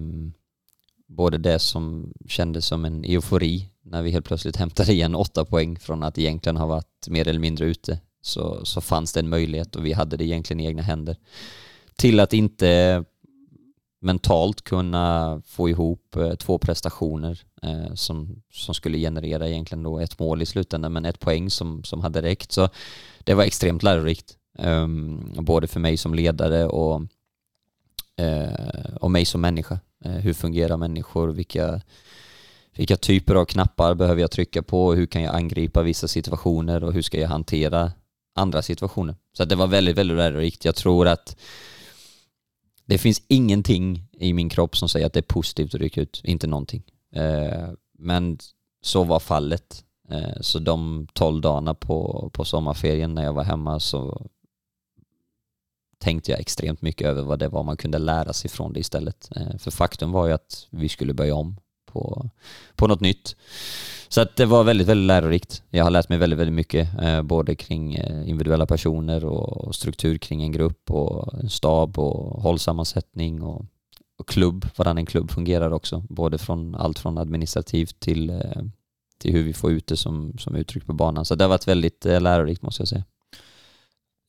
[1.16, 5.78] både det som kändes som en eufori när vi helt plötsligt hämtade igen åtta poäng
[5.78, 9.76] från att egentligen ha varit mer eller mindre ute så, så fanns det en möjlighet
[9.76, 11.16] och vi hade det egentligen i egna händer.
[11.96, 13.04] Till att inte
[14.00, 20.18] mentalt kunna få ihop eh, två prestationer eh, som, som skulle generera egentligen då ett
[20.18, 22.52] mål i slutändan men ett poäng som, som hade räckt.
[22.52, 22.68] Så
[23.24, 24.36] det var extremt lärorikt.
[24.58, 27.02] Um, både för mig som ledare och
[28.18, 29.80] eh, om mig som människa.
[30.04, 31.28] Eh, hur fungerar människor?
[31.28, 31.80] Vilka,
[32.76, 34.94] vilka typer av knappar behöver jag trycka på?
[34.94, 37.92] Hur kan jag angripa vissa situationer och hur ska jag hantera
[38.34, 39.16] andra situationer?
[39.36, 40.64] Så det var väldigt, väldigt lärorikt.
[40.64, 41.36] Jag tror att
[42.86, 46.20] det finns ingenting i min kropp som säger att det är positivt att rycka ut,
[46.24, 46.82] inte någonting.
[47.14, 48.38] Eh, men
[48.82, 49.84] så var fallet.
[50.10, 54.26] Eh, så de tolv dagarna på, på sommarferien när jag var hemma så
[56.02, 59.28] tänkte jag extremt mycket över vad det var man kunde lära sig från det istället.
[59.36, 62.30] Eh, för faktum var ju att vi skulle börja om på,
[62.76, 63.36] på något nytt.
[64.08, 65.62] Så att det var väldigt, väldigt lärorikt.
[65.70, 70.18] Jag har lärt mig väldigt, väldigt mycket, eh, både kring eh, individuella personer och struktur
[70.18, 73.64] kring en grupp och en stab och hållsammansättning och,
[74.18, 78.42] och klubb, varann en klubb fungerar också, både från allt från administrativt till,
[79.18, 81.24] till hur vi får ut det som, som uttryck på banan.
[81.24, 83.04] Så det har varit väldigt lärorikt måste jag säga.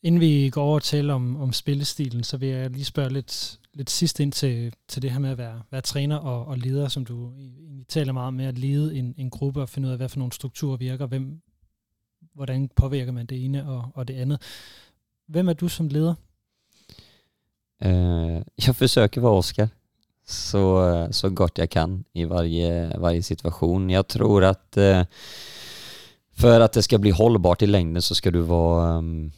[0.04, 3.90] Inden vi går over til om, om spillestilen, så vil jeg lige spørge lidt, lidt
[3.90, 7.06] sidst ind til, til det her med at være, være træner og, og leder, som
[7.06, 9.98] du egentlig taler meget om, med at lede en, en gruppe og finde ud af,
[9.98, 11.42] hvad for nogle strukturer virker, hvem,
[12.34, 14.42] hvordan påvirker man det ene og, og det andet.
[15.28, 16.14] Hvem er du som leder?
[17.82, 19.70] Eh, uh, jag försöker vara Oskar
[20.28, 23.90] så, så gott jag kan i varje, varje situation.
[23.90, 25.06] Jag tror att uh, eh,
[26.36, 29.32] för att det ska bli hållbart i längden så ska du vara um, ehm,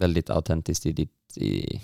[0.00, 1.80] väldigt autentiskt i ditt, i,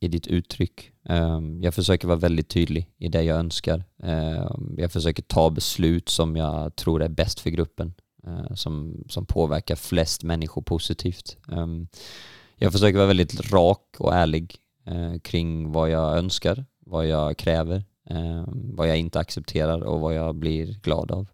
[0.00, 0.90] i ditt uttryck.
[1.02, 3.84] Um, jag försöker vara väldigt tydlig i det jag önskar.
[3.96, 7.94] Um, jag försöker ta beslut som jag tror är bäst för gruppen,
[8.26, 11.36] uh, som, som påverkar flest människor positivt.
[11.48, 11.88] Um,
[12.56, 14.56] jag försöker vara väldigt rak och ärlig
[14.90, 17.84] uh, kring vad jag önskar, vad jag kräver,
[18.46, 21.28] vad jag inte accepterar och vad jag blir glad av.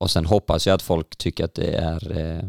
[0.00, 2.44] Och sen hoppas jag att folk tycker att det är, eh,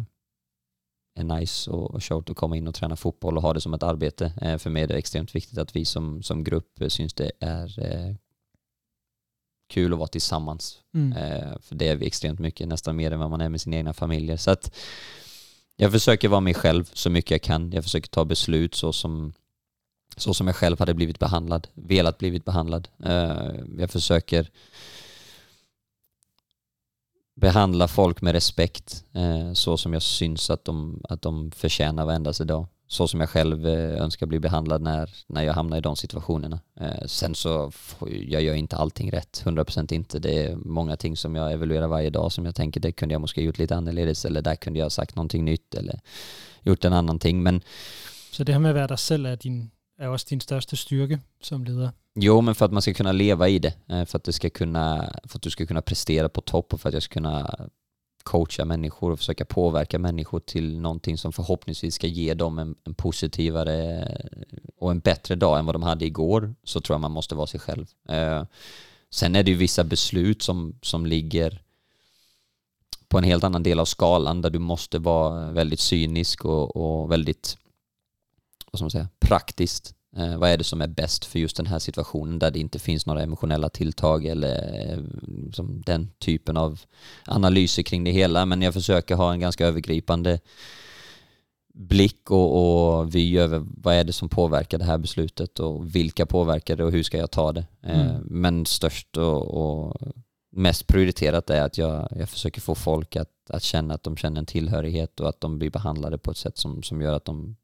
[1.20, 3.84] är nice och short att komma in och träna fotboll och ha det som ett
[3.84, 4.34] arbete.
[4.42, 7.80] Eh, för mig är det extremt viktigt att vi som, som grupp syns det är
[7.80, 8.16] eh,
[9.70, 10.80] kul att vara tillsammans.
[10.94, 11.18] Mm.
[11.18, 13.76] Eh, för det är vi extremt mycket, nästan mer än vad man är med sina
[13.76, 14.38] egna familjer.
[14.38, 14.76] Så att
[15.76, 17.72] jag försöker vara mig själv så mycket jag kan.
[17.72, 19.34] Jag försöker ta beslut så som,
[20.18, 22.88] så som jag själv hade blivit behandlad, velat blivit behandlad.
[23.04, 24.50] Eh, jag försöker
[27.42, 32.32] behandla folk med respekt eh, så som jag syns att de, att de förtjänar varenda
[32.32, 32.68] dag.
[32.88, 36.60] Så som jag själv eh, önskar bli behandlad när, när jag hamnar i de situationerna.
[36.80, 37.72] Eh, sen så
[38.28, 40.20] jag gör inte allting rätt, 100% inte.
[40.20, 43.22] Det är många ting som jag evaluerar varje dag som jag tänker det kunde jag
[43.22, 46.00] måske gjort lite annorledes eller där kunde jag ha sagt någonting nytt eller
[46.62, 47.44] gjort en annan ting.
[47.44, 47.62] Men,
[48.32, 51.20] så det här med att vara dig själv är din är också din största styrka
[51.42, 51.92] som ledare?
[52.16, 54.50] Jo, men för att man ska kunna leva i det, eh, för att, det ska
[54.50, 57.70] kunna, för att du ska kunna prestera på topp och för att jag ska kunna
[58.24, 62.94] coacha människor och försöka påverka människor till någonting som förhoppningsvis ska ge dem en, en,
[62.94, 67.12] positivare eh, och en bättre dag än vad de hade igår, så tror jag man
[67.12, 67.88] måste vara sig själv.
[68.10, 68.44] Eh,
[69.10, 71.62] sen är det ju vissa beslut som, som ligger
[73.08, 77.12] på en helt annan del av skalan där du måste vara väldigt cynisk och, och
[77.12, 77.58] väldigt
[78.72, 79.96] vad ska man säga, praktiskt.
[80.18, 82.80] Eh, vad är det som är bäst för just den här situationen där det inte
[82.80, 85.00] finns några emotionella tilltag eller eh,
[85.86, 86.80] den typen av
[87.26, 88.46] analyser kring det hela.
[88.46, 90.40] Men jag försöker ha en ganska övergripande
[91.74, 96.26] blick och, och vy över vad är det som påverkar det här beslutet och vilka
[96.26, 97.66] påverkar det och hur ska jag ta det.
[97.82, 98.22] Eh, mm.
[98.26, 99.98] Men störst och, och,
[100.54, 104.40] mest prioriterat är att jag, jag försöker få folk att, att känna att de känner
[104.40, 107.56] en tillhörighet och att de blir behandlade på ett sätt som, som gör att de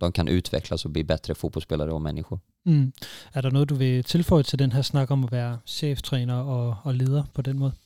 [0.00, 2.40] de kan utvecklas och bli bättre fotbollsspelare och människor.
[2.66, 2.92] Mm.
[3.32, 6.86] Är det något du vill tillföra till den här snack om att vara cheftränare och,
[6.86, 7.78] och ledare på den måten?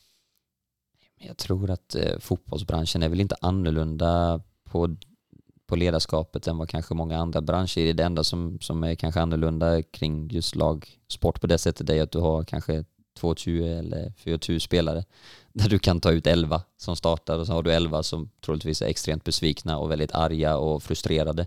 [1.19, 4.97] Jag tror att eh, fotbollsbranschen är väl inte annorlunda på,
[5.66, 7.95] på ledarskapet än vad kanske många andra branscher är.
[7.95, 12.11] Det enda som, som är kanske annorlunda kring just lagsport på det sättet är att
[12.11, 12.85] du har kanske
[13.19, 15.05] 220 eller 420 spelare
[15.53, 18.83] där du kan ta ut 11 som startar och så har du 11 som troligtvis
[18.83, 21.47] är extremt besvikna och väldigt arga och frustrerade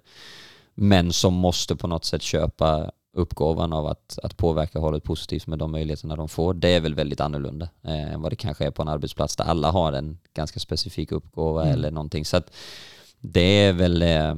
[0.81, 5.59] men som måste på något sätt köpa uppgåvan av att, att påverka hållet positivt med
[5.59, 6.53] de möjligheterna de får.
[6.53, 9.43] Det är väl väldigt annorlunda eh, än vad det kanske är på en arbetsplats där
[9.43, 11.73] alla har en ganska specifik uppgåva mm.
[11.73, 12.25] eller någonting.
[12.25, 12.51] Så att
[13.19, 14.35] det är väl eh,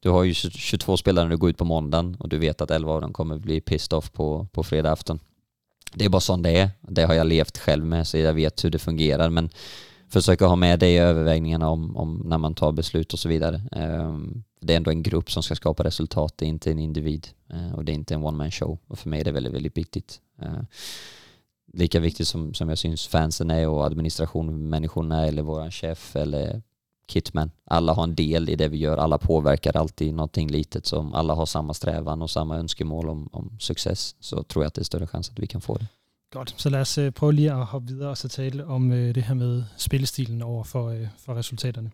[0.00, 2.70] du har ju 22 spelare när du går ut på måndagen och du vet att
[2.70, 5.20] 11 av dem kommer bli pissed off på, på fredag afton.
[5.94, 6.70] Det är bara sånt det är.
[6.80, 9.50] Det har jag levt själv med så jag vet hur det fungerar men
[10.10, 13.62] försöka ha med det i övervägningarna om, om när man tar beslut och så vidare.
[13.72, 17.28] Um, det är ändå en grupp som ska skapa resultat, det är inte en individ
[17.54, 19.52] uh, och det är inte en one man show och för mig är det väldigt,
[19.52, 20.20] väldigt viktigt.
[20.42, 20.62] Uh,
[21.72, 26.62] lika viktigt som, som jag syns fansen är och administration, människorna eller våran chef eller
[27.10, 27.50] kitman.
[27.64, 30.86] Alla har en del i det vi gör, alla påverkar alltid någonting litet.
[30.86, 34.68] Så om alla har samma strävan och samma önskemål om, om success så tror jag
[34.68, 35.86] att det är större chans att vi kan få det.
[36.32, 38.96] Godt, så lad os uh, prøve lige at hoppe videre og så tale om uh,
[38.96, 41.90] det her med spillestilen over for, uh, for resultaterne.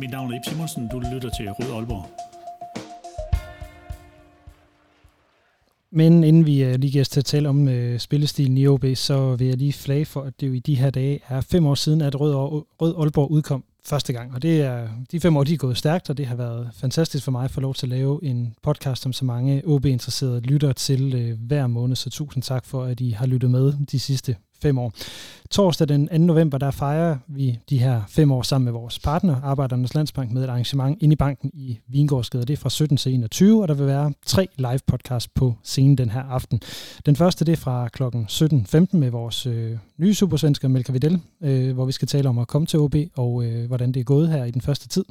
[0.00, 2.06] Mit navn er Ip Simonsen, du lytter til Rød Aalborg.
[5.90, 8.84] Men inden vi uh, lige giver os til at tale om uh, spillestilen i OB,
[8.94, 11.66] så vil jeg lige flage for, at det jo i de her dage er fem
[11.66, 12.34] år siden, at Rød,
[12.80, 14.34] Rød Aalborg udkom første gang.
[14.34, 17.24] Og det er, de fem år de er gået stærkt, og det har været fantastisk
[17.24, 20.72] for mig at få lov til at lave en podcast, som så mange OB-interesserede lytter
[20.72, 21.96] til øh, hver måned.
[21.96, 24.92] Så tusind tak for, at I har lyttet med de sidste fem år.
[25.50, 26.18] Torsdag den 2.
[26.18, 30.44] november, der fejrer vi de her fem år sammen med vores partner, Arbejdernes Landsbank, med
[30.44, 32.44] et arrangement inde i banken i Vingårdsgade.
[32.44, 35.98] Det er fra 17 til 21, og der vil være tre live podcast på scenen
[35.98, 36.60] den her aften.
[37.06, 38.02] Den første det er fra kl.
[38.02, 42.48] 17.15 med vores øh, nye supersvensker Melker Videl, øh, hvor vi skal tale om at
[42.48, 45.04] komme til OB og øh, hvordan det er gået her i den første tid.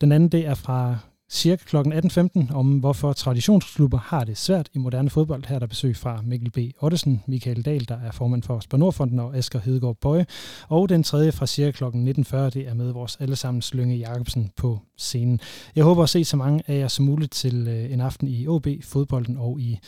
[0.00, 0.98] Den anden det er fra
[1.34, 1.76] cirka kl.
[1.76, 5.44] 18.15 om, hvorfor traditionsklubber har det svært i moderne fodbold.
[5.46, 6.58] Her er der besøg fra Mikkel B.
[6.78, 10.26] Ottesen, Michael Dahl, der er formand for Spanordfonden, og Asger Hedegaard Bøje.
[10.68, 11.84] Og den tredje fra cirka kl.
[11.84, 15.40] 19.40, det er med vores allesammens Lønge Jacobsen på scenen.
[15.76, 18.46] Jeg håber at se så mange af jer som muligt til øh, en aften i
[18.46, 19.78] OB, fodbolden og i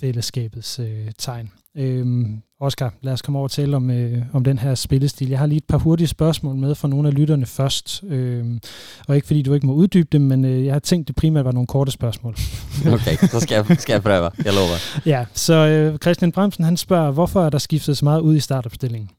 [0.00, 1.50] fællesskabets øh, tegn.
[1.76, 5.28] Øhm, Oscar, lad os komme over og tale om, øh, om den her spillestil.
[5.28, 8.04] Jeg har lige et par hurtige spørgsmål med fra nogle af lytterne først.
[8.08, 8.60] Øhm,
[9.08, 11.44] og ikke fordi du ikke må uddybe dem, men øh, jeg har tænkt, det primært
[11.44, 12.36] var nogle korte spørgsmål.
[12.94, 14.30] okay, så skal jeg, skal jeg prøve.
[14.44, 15.00] Jeg lover.
[15.14, 18.40] ja, så øh, Christian Bremsen han spørger, hvorfor er der skiftet så meget ud i
[18.40, 19.10] startopstillingen?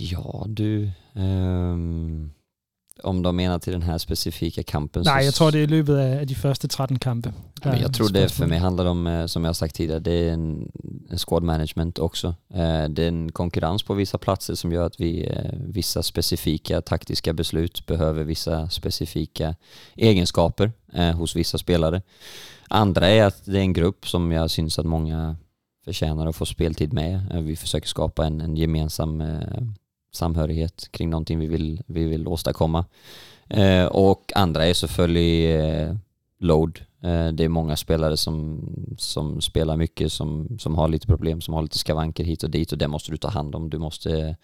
[0.00, 0.18] Ja,
[0.58, 0.86] du...
[1.20, 2.30] Um
[3.04, 5.02] om de menar till den här specifika kampen.
[5.06, 7.32] Nej, jag tror det är i løbet av de första 13 kamper.
[7.64, 10.32] Men jag tror det för mig handlar om, eh, som jag sagt tidigare, det är
[10.32, 10.72] en,
[11.10, 12.34] en squad management också.
[12.54, 16.80] Eh, det är en konkurrens på vissa platser som gör att vi, eh, vissa specifika
[16.80, 19.54] taktiska beslut behöver vissa specifika
[19.96, 20.72] egenskaper
[21.14, 22.02] hos vissa spelare.
[22.68, 25.36] Andra är att det är en grupp som jag syns att många
[25.84, 27.42] förtjänar att få speltid med.
[27.42, 29.22] Vi försöker skapa en, en gemensam
[30.12, 32.84] samhörighet kring någonting vi vill, vi vill åstadkomma.
[33.48, 35.94] Eh, och andra är selvfølgelig eh,
[36.38, 36.80] load.
[37.02, 38.60] Eh, det är många spelare som,
[38.98, 42.72] som spelar mycket, som, som har lite problem, som har lite skavanker hit och dit
[42.72, 43.70] och det måste du ta hand om.
[43.70, 44.36] Du måste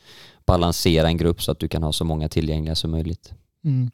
[0.46, 3.32] balansera en grupp så att du kan ha så många tillgängliga som möjligt.
[3.64, 3.90] Mm.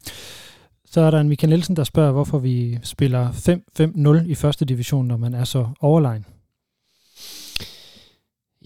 [0.97, 5.45] En Michael Nielsen, der spørger, hvorfor vi spiller 5-5-0 i første division, når man er
[5.45, 6.25] så overlegen.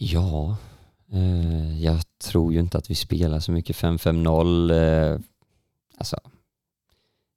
[0.00, 0.56] Ja,
[1.12, 4.70] Eh, jag tror ju inte att vi spelar så mycket 5-5-0.
[4.70, 5.20] Eh,
[5.96, 6.20] alltså,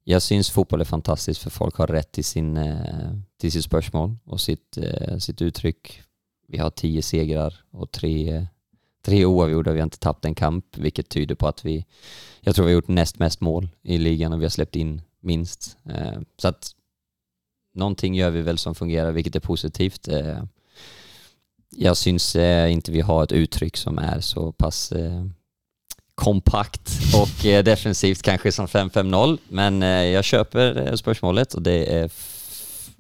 [0.04, 4.16] jag syns fotboll är fantastiskt för folk har rätt till, sin, eh, till sitt spörsmål
[4.24, 4.78] och sitt,
[5.20, 6.02] sitt uttryck.
[6.48, 8.48] Vi har tio segrar och tre,
[9.02, 9.72] tre oavgjorda.
[9.72, 11.86] Vi har inte tappat en kamp, vilket tyder på att vi,
[12.42, 15.02] jag tror vi har gjort näst mest mål i ligan och vi har släppt in
[15.20, 15.78] minst.
[16.38, 16.72] så att
[17.74, 20.08] någonting gör vi väl som fungerar, vilket är positivt
[21.78, 25.26] jag syns eh, inte vi har ett uttryck som är så pass eh,
[26.16, 31.94] kompakt och eh, defensivt kanske som 5-5-0, men eh, jag köper eh, spörsmålet och det
[31.94, 32.12] är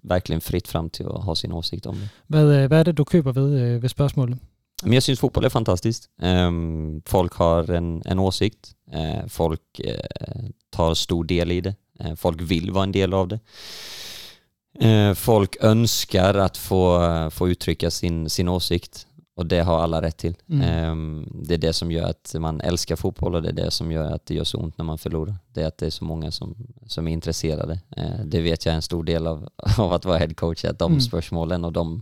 [0.04, 2.10] verkligen fritt fram till att ha sin åsikt om det.
[2.28, 4.40] Vad, eh, vad är det du köper vid, vid spörsmålet?
[4.84, 6.10] Men jag syns fotboll är fantastiskt.
[6.22, 8.72] Um, folk har en, en åsikt,
[9.28, 9.82] folk
[10.70, 11.76] tar stor del i det,
[12.18, 13.40] folk vill vara en del av det.
[14.80, 20.18] Eh, folk önskar att få, få uttrycka sin, sin åsikt och det har alla rätt
[20.18, 20.36] till.
[20.50, 20.62] Mm.
[20.62, 23.92] Ehm, det är det som gör att man älskar fotboll och det är det som
[23.92, 25.36] gör att det gör så ont när man förlorar.
[25.54, 26.56] Det är att det är så många som,
[26.88, 27.80] som är intresserade.
[27.98, 30.92] Eh, det vet jag är en stor del av, av att vara headcoach, att de
[30.92, 31.02] mm.
[31.02, 32.02] spörsmålen och de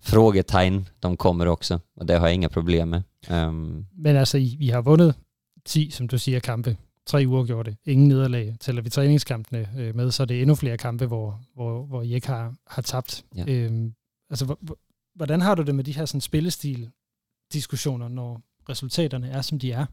[0.00, 3.02] frågetecken, de kommer också och det har jag inga problem med.
[3.28, 5.16] Um, Men alltså, vi har vunnit
[5.64, 6.76] 10, som du säger, kampe
[7.08, 7.78] tre uger gjorde det.
[7.84, 8.56] Ingen nederlag.
[8.60, 12.14] Tæller vi træningskampene øh, med, så er det endnu flere kampe, hvor, hvor, hvor I
[12.14, 13.24] ikke har, har tabt.
[13.36, 13.44] Ja.
[13.48, 13.94] Øhm,
[14.30, 14.56] altså,
[15.14, 19.86] hvordan har du det med de her sådan, spillestil-diskussioner, når resultaterne er, som de er?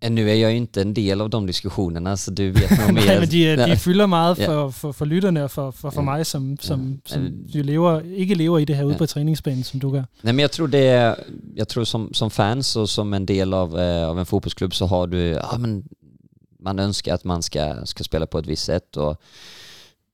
[0.00, 3.06] Nu är jag ju inte en del av de diskussionerna så du vet nog mer.
[3.06, 6.26] Nej, men de, de fylder meget for, for, for lytterne og for, for, for mig,
[6.26, 8.98] som, som, som jo lever, ikke lever i det här ude ja.
[8.98, 10.06] på träningsbanan som du gör.
[10.22, 11.16] Nej, men jag tror det
[11.56, 14.86] jag tror som, som fans och som en del av, eh, av en fotbollsklubb så
[14.86, 15.84] har du, ja men
[16.60, 19.22] man önskar att man ska, ska spela på ett visst sätt och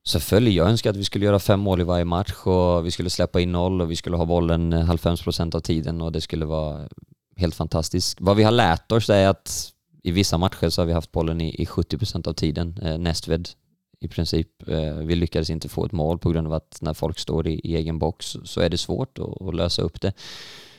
[0.06, 3.10] Selvfølgelig, jag önskar att vi skulle göra fem mål i varje match och vi skulle
[3.10, 6.44] släppa in noll och vi skulle ha bollen halvfems procent av tiden och det skulle
[6.44, 6.88] vara
[7.36, 8.20] helt fantastiskt.
[8.20, 9.73] Vad vi har lärt oss är att
[10.06, 12.78] i vissa matcher så har vi haft bollen i, i 70% av tiden.
[12.82, 13.48] Eh, Nästved
[14.00, 14.68] i princip.
[14.68, 17.60] Eh, vi lyckades inte få ett mål på grund av att när folk står i,
[17.64, 20.12] i egen box så är det svårt att, att lösa upp det.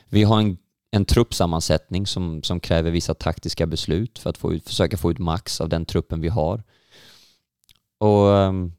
[0.10, 0.58] Vi har en,
[0.92, 5.20] en truppsammansättning som, som kräver vissa taktiska beslut för att få ut, försöka få ut
[5.20, 6.64] max av den truppen vi har.
[8.00, 8.74] Och um,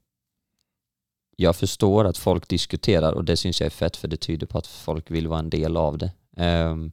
[1.36, 4.58] jag förstår att folk diskuterar och det syns jag är fett för det tyder på
[4.58, 6.12] att folk vill vara en del av det.
[6.36, 6.92] Um,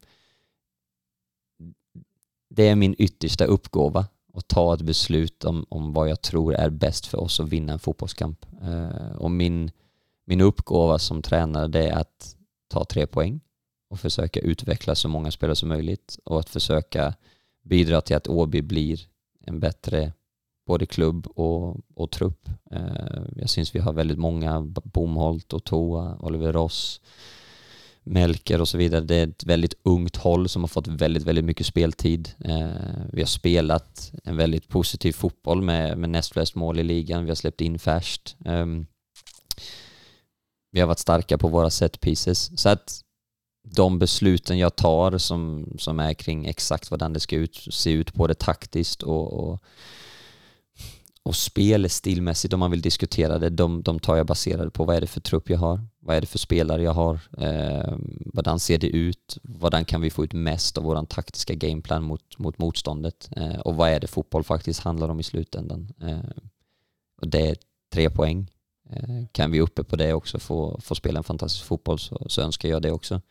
[2.55, 6.69] det är min yttersta uppgåva att ta ett beslut om, om vad jag tror är
[6.69, 8.45] bäst för oss att vinna en fotbollskamp.
[8.61, 9.71] Eh, och min,
[10.25, 12.35] min uppgåva som tränare det är att
[12.67, 13.39] ta tre poäng
[13.89, 17.13] och försöka utveckla så många spelare som möjligt och att försöka
[17.61, 19.01] bidra till att Åby blir
[19.45, 20.13] en bättre
[20.65, 22.49] både klubb och, och trupp.
[22.71, 27.01] Eh, jag syns vi har väldigt många, Bomholt och Toa, Oliver Ross,
[28.03, 29.01] Melker och så vidare.
[29.01, 32.31] Det är ett väldigt ungt håll som har fått väldigt, väldigt mycket speltid.
[32.39, 32.67] Eh,
[33.11, 37.23] vi har spelat en väldigt positiv fotboll med, med näst flest mål i ligan.
[37.23, 38.35] Vi har släppt in färskt.
[38.45, 38.85] Ehm,
[40.71, 42.61] vi har varit starka på våra set pieces.
[42.61, 43.01] Så att
[43.67, 48.13] de besluten jag tar som, som är kring exakt vad det ska ut, se ut
[48.13, 49.63] både taktiskt och, och
[51.25, 54.95] och spel stilmässigt om man vill diskutera det, de, de tar jag baserade på vad
[54.95, 57.97] är det för trupp jag har, vad är det för spelare jag har, eh,
[58.33, 62.37] hvordan ser det ut, hvordan kan vi få ut mest av våran taktiska gameplan mot,
[62.37, 65.93] mot motståndet eh, och vad är det fotboll faktiskt handlar om i slutändan.
[66.01, 66.43] Eh,
[67.21, 67.57] och det är
[67.93, 68.51] tre poäng.
[68.89, 72.41] Eh, kan vi uppe på det också få, få spela en fantastisk fotboll så, så
[72.41, 73.21] önskar jag det också.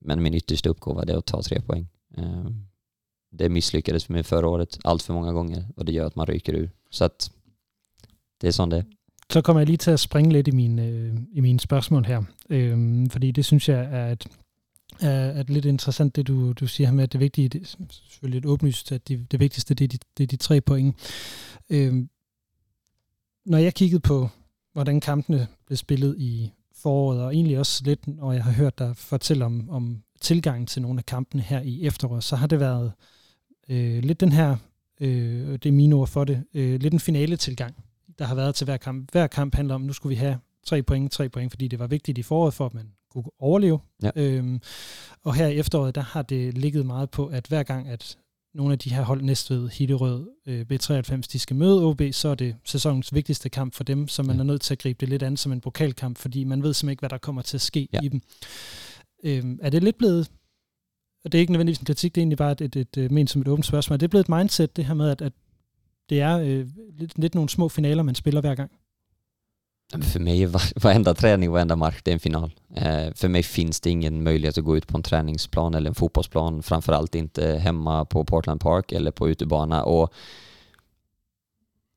[0.00, 1.88] Men min yttersta uppgåva är att ta tre poäng.
[2.16, 2.66] Ehm,
[3.38, 6.54] det misslyckades med förra året allt för många gånger och det gör att man ryker
[6.54, 6.70] ur.
[6.90, 7.30] Så att
[8.40, 8.84] det är som det
[9.30, 12.22] Så kommer jag lige til at springe lidt i mine, øh, i mine spørgsmål her,
[12.50, 14.26] øhm, fordi det synes jeg er et,
[15.00, 17.84] er et lidt interessant, det du, du siger her med, at det vigtige, det er
[17.90, 20.96] selvfølgelig et at det, det vigtigste, det er de, det er de tre point.
[21.70, 22.08] Øhm,
[23.46, 24.28] når jeg kiggede på,
[24.72, 28.96] hvordan kampene blev spillet i foråret, og egentlig også lidt, når jeg har hørt dig
[28.96, 32.86] fortælle om, om tilgangen til nogle af kampene her i efteråret, så har det været
[32.86, 32.92] øh,
[33.68, 34.56] lidt den her,
[35.00, 37.74] øh, det er mine ord for det, øh, lidt en finale-tilgang,
[38.18, 39.12] der har været til hver kamp.
[39.12, 41.86] Hver kamp handler om, nu skulle vi have tre point, tre point, fordi det var
[41.86, 43.78] vigtigt i foråret for, at man kunne overleve.
[44.02, 44.10] Ja.
[44.16, 44.60] Øhm,
[45.24, 48.18] og her i efteråret, der har det ligget meget på, at hver gang, at
[48.54, 52.34] nogle af de her hold Næstved, Hitterød, øh, B93, de skal møde OB, så er
[52.34, 54.40] det sæsonens vigtigste kamp for dem, så man Ja.
[54.40, 56.90] er nødt til at gribe det lidt an som en pokalkamp, fordi man ved simpelthen
[56.92, 58.00] ikke, hvad der kommer til at ske Ja.
[58.02, 58.20] i dem.
[59.24, 60.30] Øhm, er det lidt blevet,
[61.24, 63.10] og det er ikke nødvendigvis en kritik, det er egentlig bare et, et, et, et
[63.10, 65.32] ment som et åbent spørgsmål, er det blevet et mindset, det her med, at, at
[66.10, 66.66] det er øh,
[66.98, 68.70] lidt, lidt nogle små finaler, man spiller hver gang?
[69.92, 72.52] Men För mig är var- varenda träning, varenda match, det är en final.
[72.76, 75.94] Eh, för mig finns det ingen möjlighet att gå ut på en träningsplan eller en
[75.94, 80.12] fotbollsplan, framförallt inte hemma på Portland Park eller på utebana och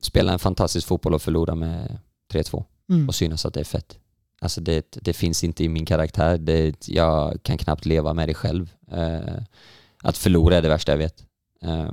[0.01, 1.97] spela en fantastisk fotboll och förlora med
[2.33, 3.07] 3-2 Mm.
[3.07, 3.99] och synas att det är fett.
[4.39, 8.33] Alltså det, det finns inte i min karaktär, det, jag kan knappt leva med det
[8.33, 8.73] själv.
[8.91, 9.43] Eh,
[10.03, 11.25] att förlora är det värsta jag vet.
[11.61, 11.91] Eh,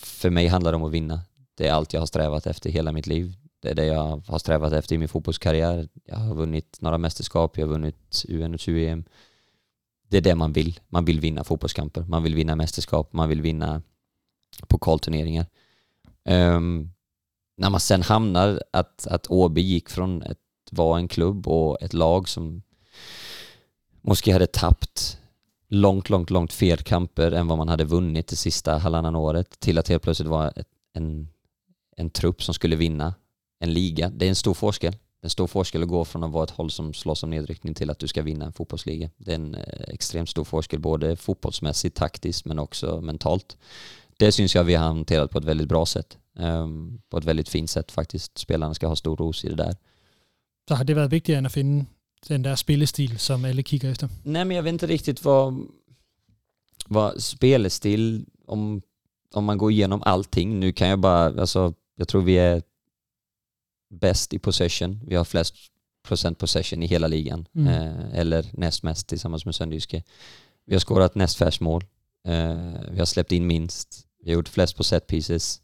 [0.00, 1.20] för mig handlar det om att vinna.
[1.54, 3.34] Det är allt jag har strävat efter hela mitt liv.
[3.60, 5.88] Det är det jag har strävat efter i min fotbollskarriär.
[6.04, 9.04] Jag har vunnit några mästerskap, jag har vunnit UN och 20-EM.
[10.08, 10.80] Det är det man vill.
[10.88, 13.82] Man vill vinna fotbollskamper, man vill vinna mästerskap, man vill vinna
[14.66, 15.46] pokalturneringar.
[16.24, 16.90] Um,
[17.56, 20.38] när man sen hamnar att, att Åby gick från ett
[20.72, 22.62] vara en klubb och ett lag som
[24.02, 25.18] Moskva hade tappat
[25.68, 29.78] långt, långt, långt fler kamper än vad man hade vunnit det sista halvannan året till
[29.78, 30.52] att helt plötsligt vara
[30.92, 31.28] en,
[31.96, 33.14] en trupp som skulle vinna
[33.58, 34.08] en liga.
[34.10, 34.92] Det är en stor forskel.
[34.92, 37.30] Det är en stor forskel att gå från att vara ett håll som slåss om
[37.30, 39.10] nedryckning till att du ska vinna en fotbollsliga.
[39.16, 43.56] Det är en eh, extremt stor forskel både fotbollsmässigt, taktiskt men också mentalt.
[44.16, 46.18] Det syns jag vi har hanterat på ett väldigt bra sätt.
[46.38, 48.38] Ehm, på ett väldigt fint sätt faktiskt.
[48.38, 49.76] Spelarna ska ha stor ros i det där.
[50.68, 51.86] Så har det været vigtigere end at finde
[52.28, 54.08] den der spillestil, som alle kigger efter?
[54.24, 55.66] Nej, men jag vet inte riktigt vad,
[56.88, 58.82] vad spelstil, om,
[59.34, 60.60] om man går igenom allting.
[60.60, 62.62] Nu kan jag bara, alltså, jag tror vi är
[64.00, 65.00] bäst i possession.
[65.06, 65.54] Vi har flest
[66.08, 67.48] procent possession i hela ligan.
[67.54, 67.68] Mm.
[67.68, 70.02] Eh, eller näst mest tillsammans med Sönderjyske.
[70.66, 71.84] Vi har skårat näst färst mål.
[72.26, 72.56] Eh,
[72.90, 74.06] vi har släppt in minst.
[74.24, 75.60] Vi har gjort flest på set pieces.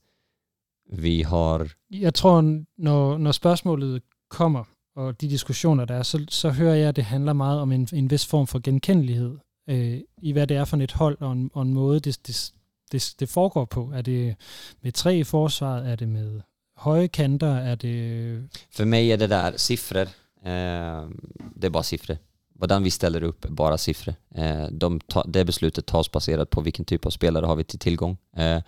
[0.92, 1.72] Vi har...
[1.90, 2.42] Jeg tror,
[2.76, 4.64] når, når spørgsmålet kommer,
[4.96, 7.88] og de diskussioner, der er, så, så hører jeg, at det handler meget om en,
[7.92, 9.38] en vis form for genkendelighed
[9.68, 12.52] øh, i, hvad det er for et hold og en, og en måde, det, det,
[12.92, 13.92] det, det foregår på.
[13.94, 14.36] Er det
[14.82, 15.92] med tre i forsvaret?
[15.92, 16.40] Er det med
[16.76, 17.56] høje kanter?
[17.56, 18.48] Er det...
[18.70, 20.08] För mig är det där siffror.
[20.44, 21.08] Eh,
[21.54, 22.16] det är bara siffror.
[22.54, 24.14] Hvordan vi ställer upp är bara siffror.
[24.34, 27.78] Eh, de ta, det beslutet tas baserat på vilken typ av spelare har vi till
[27.78, 28.16] tillgång.
[28.36, 28.62] Eh,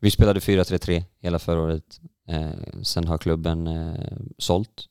[0.00, 2.00] vi spelade 4-3-3 hela förra året.
[2.28, 4.88] Eh, sen har klubben eh, sålt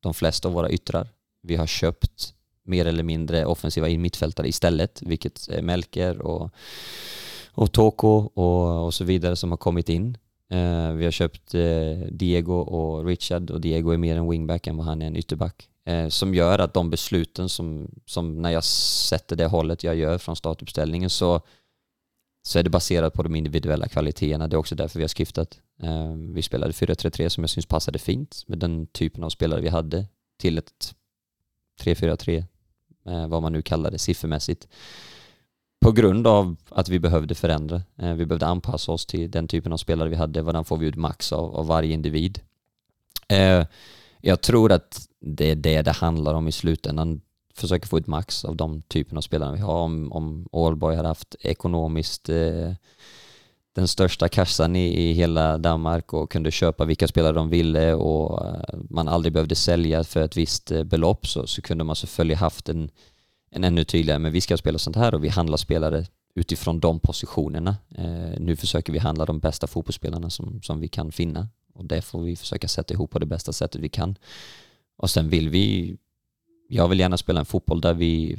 [0.00, 1.08] de flesta av våra yttrar.
[1.42, 2.34] Vi har köpt
[2.64, 6.50] mer eller mindre offensiva mittfältare istället, vilket är Melker och,
[7.52, 10.18] och Toko och, och så vidare som har kommit in.
[10.50, 14.76] Eh, vi har köpt eh, Diego och Richard och Diego är mer en wingback än
[14.76, 15.68] vad han är en ytterback.
[15.86, 20.18] Eh, som gör att de besluten som, som när jag sätter det hållet jag gör
[20.18, 21.40] från startuppställningen så,
[22.48, 24.48] så är det baserat på de individuella kvaliteterna.
[24.48, 25.60] Det är också därför vi har skiftat.
[25.82, 29.68] Ehm, vi spelade 4-3-3 som jag syns passade fint med den typen av spelare vi
[29.68, 30.06] hade
[30.38, 30.94] till ett
[31.80, 32.44] 3-4-3,
[33.06, 34.68] eh, vad man nu kallar det siffermässigt
[35.80, 37.82] på grund av att vi behövde förändra.
[37.96, 40.42] Eh, vi behövde anpassa oss till den typen av spelare vi hade.
[40.42, 42.40] Vad får vi ut max av, av varje individ?
[43.28, 43.66] Eh,
[44.20, 47.20] jag tror att det är det det handlar om i slutändan.
[47.58, 49.74] Försöka få ut max av de typerna av spelare vi har.
[49.74, 52.72] Om, om Allboy hade haft ekonomiskt eh,
[53.74, 58.46] den största kassan i, i hela Danmark och kunde köpa vilka spelare de ville och
[58.46, 62.34] eh, man aldrig behövde sälja för ett visst eh, belopp så, så kunde man så
[62.34, 62.90] haft en
[63.50, 67.00] en ännu tydligare, men vi ska spela sånt här och vi handlar spelare utifrån de
[67.00, 67.76] positionerna.
[67.94, 72.02] Eh, nu försöker vi handla de bästa fotbollsspelarna som, som vi kan finna och det
[72.02, 74.16] får vi försöka sätta ihop på det bästa sättet vi kan.
[74.96, 75.96] Och sen vill vi,
[76.68, 78.38] jag vill gärna spela en fotboll där vi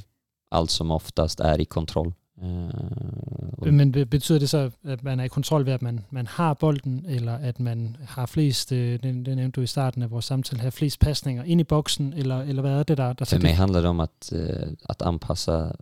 [0.51, 2.13] allt som oftast är i kontroll.
[2.41, 6.53] Uh, Men betyder det så, at man er i kontrol ved, at man, man har
[6.53, 10.61] bolden, eller at man har flest, det, det nævnte du i starten af vores samtale,
[10.61, 13.81] har flest passninger ind i boksen, eller, eller hvad er det der För mig handlar
[13.81, 15.75] det om att, uh, att anpassa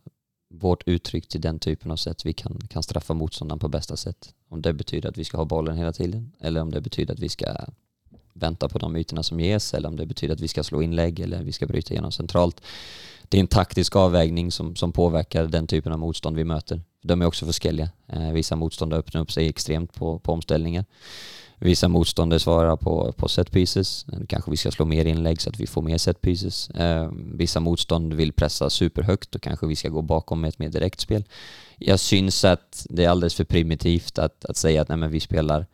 [0.53, 4.33] vårt uttryck till den typen av sätt vi kan, kan straffa motståndaren på bästa sätt.
[4.49, 7.19] Om det betyder att vi ska ha bollen hela tiden, eller om det betyder att
[7.19, 7.45] vi ska
[8.39, 11.19] vänta på de ytorna som ges, eller om det betyder att vi ska slå inlägg,
[11.19, 12.61] eller vi ska bryta igenom centralt
[13.29, 16.81] det är en taktisk avvägning som, som påverkar den typen av motstånd vi möter.
[17.01, 17.89] De är också förskelliga.
[18.07, 20.85] Eh, vissa motståndare öppnar upp sig extremt på, på omställningar.
[21.59, 24.05] Vissa motståndare svarar på, på set pieces.
[24.29, 26.69] Kanske vi ska slå mer inlägg så att vi får mer set pieces.
[26.69, 30.69] Eh, vissa motstånd vill pressa superhögt och kanske vi ska gå bakom med ett mer
[30.69, 31.23] direkt spel.
[31.77, 35.19] Jag syns att det är alldeles för primitivt att, att säga att nej, men vi
[35.19, 35.65] spelar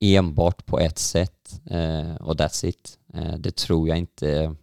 [0.00, 2.98] enbart på ett sätt eh, och that's it.
[3.14, 4.54] Eh, det tror jag inte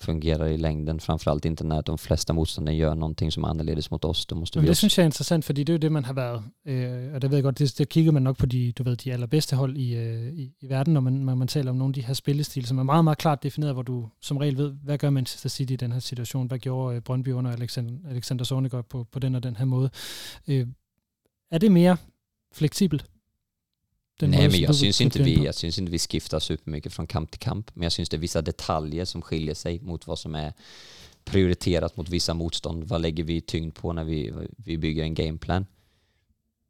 [0.00, 4.04] fungerar i längden, framförallt inte när de flesta motståndare gör någonting som är annorledes mot
[4.04, 4.26] oss.
[4.26, 4.78] Då måste vi det også...
[4.78, 7.30] synes jeg er interessant, fordi det er jo det, man har været, øh, og det
[7.30, 9.76] ved jeg godt, det, det kigger man nok på de, du ved, de allerbedste hold
[9.76, 12.14] i, øh, i, i verden, når man, når man taler om nogle af de her
[12.14, 15.48] spillestil, som er meget, meget klart defineret, hvor du som regel ved, hvad gør Manchester
[15.48, 19.18] City i den her situation, hvad gjorde øh, Brøndby under Alexander, Alexander Zorniger på, på
[19.18, 19.90] den og den her måde.
[21.50, 21.96] Er det mere
[22.52, 23.04] fleksibelt?
[24.20, 27.40] Nej, men jag syns, inte vi, jag syns inte vi skiftar supermycket från kamp till
[27.40, 30.52] kamp, men jag syns det är vissa detaljer som skiljer sig mot vad som är
[31.24, 32.84] prioriterat mot vissa motstånd.
[32.84, 35.66] Vad lägger vi tyngd på när vi, vi bygger en gameplan?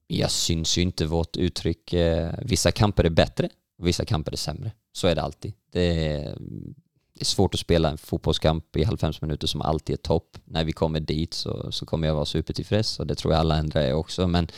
[0.07, 1.92] Jag syns ju inte vårt uttryck.
[1.92, 4.72] Eh, vissa kamper är bättre, och vissa kamper är sämre.
[4.92, 5.53] Så är det alltid.
[5.72, 6.38] Det är,
[7.14, 10.38] det är svårt att spela en fotbollskamp i halvfems minuter som alltid är topp.
[10.44, 13.59] När vi kommer dit så, så kommer jag vara supertillfreds och det tror jag alla
[13.59, 14.26] andra är också.
[14.26, 14.49] Men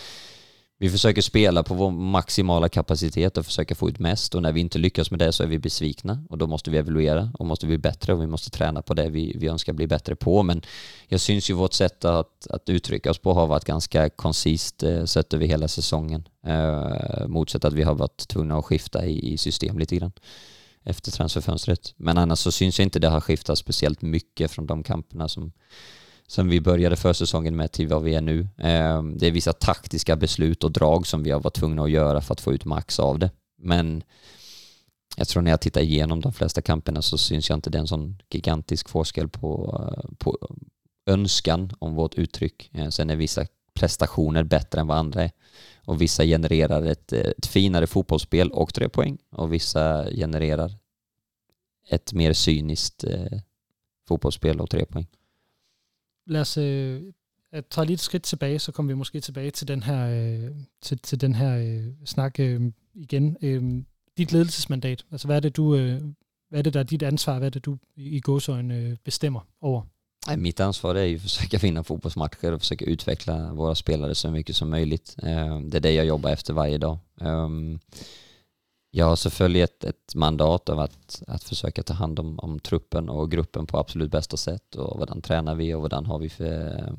[0.81, 4.61] vi försöker spela på vår maximala kapacitet och försöka få ut mest och när vi
[4.61, 7.67] inte lyckas med det så är vi besvikna och då måste vi evaluera och måste
[7.67, 10.43] bli bättre och vi måste träna på det vi, vi önskar bli bättre på.
[10.43, 10.63] Men
[11.09, 15.05] jag syns ju vårt sätt att, att uttrycka oss på har varit ganska koncist eh,
[15.05, 16.29] sett över hela säsongen.
[16.47, 20.13] Eh, motsatt att vi har varit tvungna att skifta i, i system lite grann
[20.85, 21.95] efter transferfönstret.
[21.97, 25.53] Men annars så syns jag inte det har skiftat speciellt mycket från de kamperna som
[26.31, 28.49] som vi började försäsongen med till vad vi är nu.
[28.59, 32.21] Ehm, det är vissa taktiska beslut och drag som vi har varit tvungna att göra
[32.21, 33.31] för att få ut max av det.
[33.59, 34.03] Men
[35.17, 37.81] jag tror när jag tittar igenom de flesta kamperna så syns jag inte det är
[37.81, 39.83] en sån gigantisk forskel på,
[40.19, 40.39] på
[41.07, 42.71] önskan om vårt uttryck.
[42.73, 45.31] Ehm, sen är vissa prestationer bättre än vad andra är.
[45.85, 49.19] Och vissa genererar ett, ett finare fotbollsspel och tre poäng.
[49.31, 50.73] Och vissa genererar
[51.89, 53.39] ett mer cyniskt eh,
[54.09, 55.07] fotbollsspel och tre poäng
[56.29, 57.03] lad os øh,
[57.71, 60.51] tage lidt skridt tilbage, så kommer vi måske tilbage til den her, øh,
[60.83, 62.61] til, til den her øh, snak øh,
[62.95, 63.37] igen.
[63.43, 63.83] Øh,
[64.19, 66.01] dit ledelsesmandat, altså hvad er det, du, øh,
[66.49, 69.41] hvad er det, der er dit ansvar, hvad er det, du i gåsøjne øh, bestemmer
[69.61, 69.83] over?
[70.27, 74.31] Nej, mitt ansvar är ju att försöka vinna fotbollsmatcher och försöka utveckla våra spelare så
[74.31, 75.17] mycket som möjligt.
[75.23, 76.99] Øh, det är det jag jobbar efter varje dag.
[77.23, 77.79] Øh,
[78.91, 83.09] Ja, jag har ett, ett mandat av att, att försöka ta hand om, om truppen
[83.09, 86.19] och gruppen på absolut bästa sätt och vad den tränar vi och vad den har
[86.19, 86.93] vi för,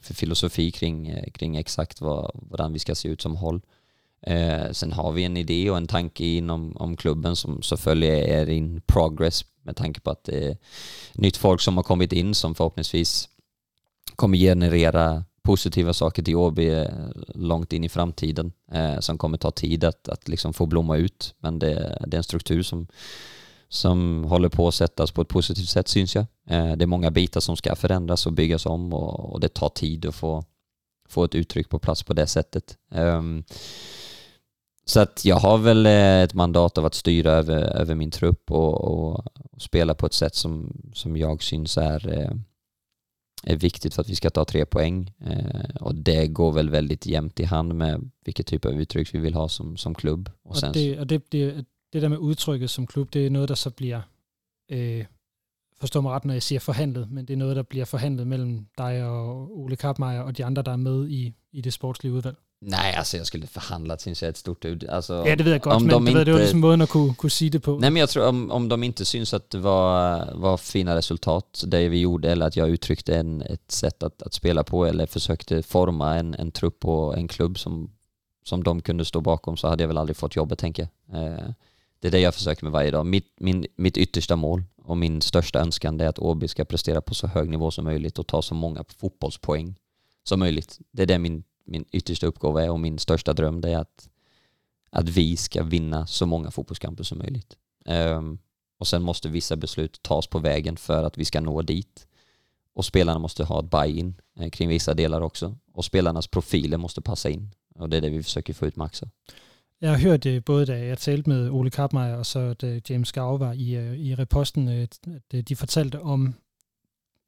[0.00, 3.60] för filosofi kring, kring exakt vad, den vi ska se ut som håll.
[4.20, 8.48] Eh, sen har vi en idé och en tanke inom om klubben som följer är
[8.48, 10.56] in progress med tanke på att det är
[11.12, 13.28] nytt folk som har kommit in som förhoppningsvis
[14.16, 16.88] kommer generera positiva saker till Åby eh,
[17.34, 21.34] långt in i framtiden eh, som kommer ta tid att, att liksom få blomma ut.
[21.38, 22.86] Men det, det är en struktur som,
[23.68, 26.26] som håller på att sättas på ett positivt sätt syns jag.
[26.48, 29.68] Eh, det är många bitar som ska förändras och byggas om och, och det tar
[29.68, 30.44] tid att få,
[31.08, 32.76] få ett uttryck på plats på det sättet.
[32.92, 33.22] Eh,
[34.84, 38.50] så att jag har väl eh, ett mandat av att styra över, över min trupp
[38.50, 42.30] och, och, och spela på ett sätt som, som jag syns är, eh,
[43.42, 45.12] är viktigt för att vi ska ta tre poäng.
[45.20, 49.18] Eh, och det går väl väldigt jämnt i hand med vilket typ av uttryck vi
[49.18, 50.30] vill ha som, som klubb.
[50.42, 53.58] Och, och, det, och det, det, det där med uttrycket som klubb, det är något
[53.58, 54.02] som blir
[54.70, 55.06] eh,
[55.80, 58.66] forstå mig ret, når jeg siger forhandlet, men det er noget, der bliver forhandlet mellem
[58.78, 62.36] dig og Ole Kappmeier og de andre, der er med i, i det sportslige udvalg.
[62.60, 64.88] Nej, alltså jag skulle förhandlat syns jag ett stort ut.
[64.88, 66.82] Alltså, ja, det vet jag godt, om men de det, inte, det var liksom måden
[66.82, 67.78] att kunne, kunne sige det på.
[67.78, 71.64] Nej, men jag tror om, om de inte syns att det var, var fina resultat,
[71.66, 75.06] det vi gjorde, eller att jag uttryckte en, ett sätt att, att spela på, eller
[75.06, 77.90] försökte forma en, en trupp och en klubb som,
[78.44, 81.22] som de kunde stå bakom, så hade jag väl aldrig fått jobbet, tänker jag.
[81.22, 81.50] Eh,
[82.00, 83.06] det är det jag försöker med varje dag.
[83.06, 87.14] Mitt, min, mitt yttersta mål och min största önskan är att Åby ska prestera på
[87.14, 89.74] så hög nivå som möjligt och ta så många fotbollspoäng
[90.24, 90.78] som möjligt.
[90.92, 94.08] Det är det min, min yttersta uppgåva är och min största dröm det är att,
[94.90, 97.56] att vi ska vinna så många fotbollskamper som möjligt.
[97.86, 98.38] Um,
[98.78, 102.06] och sen måste vissa beslut tas på vägen för att vi ska nå dit.
[102.74, 105.56] Och spelarna måste ha ett buy-in eh, kring vissa delar också.
[105.72, 107.50] Och spelarnas profiler måste passa in.
[107.74, 109.08] Och det är det vi försöker få ut max av.
[109.80, 113.12] Jag har det både da jeg talte med Ole Kappmeier og så da eh, James
[113.12, 114.98] Gau i, eh, i reposten, at
[115.30, 116.34] de fortalte om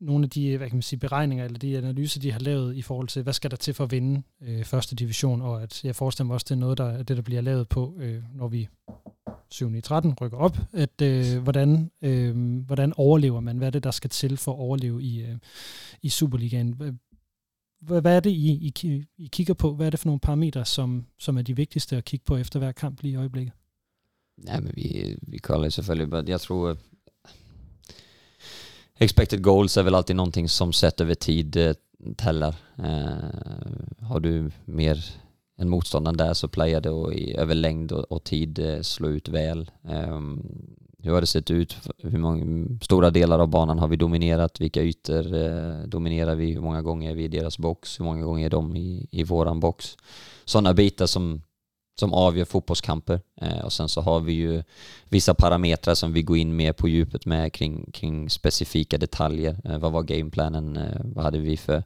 [0.00, 2.82] nogle af de hvad kan man sige, beregninger eller de analyser, de har lavet i
[2.82, 5.96] forhold til, hvad skal der til for at vinde øh, første division, og at jeg
[5.96, 8.68] forestiller mig også, det er noget, der det, der bliver lavet på, øh, når vi
[9.50, 9.74] 7.
[9.74, 13.90] i 13 rykker op, at øh, hvordan, øh, hvordan overlever man, hvad er det, der
[13.90, 15.36] skal til for at overleve i, øh,
[16.02, 17.00] i Superligaen?
[17.80, 19.74] hvad er det, I, I, I kigger på?
[19.74, 22.58] Hvad er det for nogle parametre, som, som er de vigtigste at kigge på efter
[22.58, 23.52] hver kamp lige i øjeblikket?
[24.36, 26.76] Nej, men vi, vi kollar selvfølgelig, men jag tror
[29.04, 31.74] expected goals är väl alltid någonting som sett över tid eh.
[32.78, 33.12] Eh,
[34.00, 35.04] har du mer
[35.58, 39.08] än motståndaren där så playar det och i, över längd och, och tid eh, slå
[39.08, 39.70] ut väl.
[39.84, 40.42] Ehm,
[41.02, 41.76] hur har det sett ut?
[41.98, 44.60] Hur många stora delar av banan har vi dominerat?
[44.60, 46.52] Vilka ytor eh, dominerar vi?
[46.52, 48.00] Hur många gånger är vi i deras box?
[48.00, 49.96] Hur många gånger är de i, i våran box?
[50.44, 51.42] Sådana bitar som,
[52.00, 53.20] som avgör fotbollskamper.
[53.40, 54.62] Eh, och sen så har vi ju
[55.08, 59.60] vissa parametrar som vi går in mer på djupet med kring, kring specifika detaljer.
[59.64, 60.76] Eh, vad var gameplanen?
[60.76, 61.82] Eh, vad hade vi för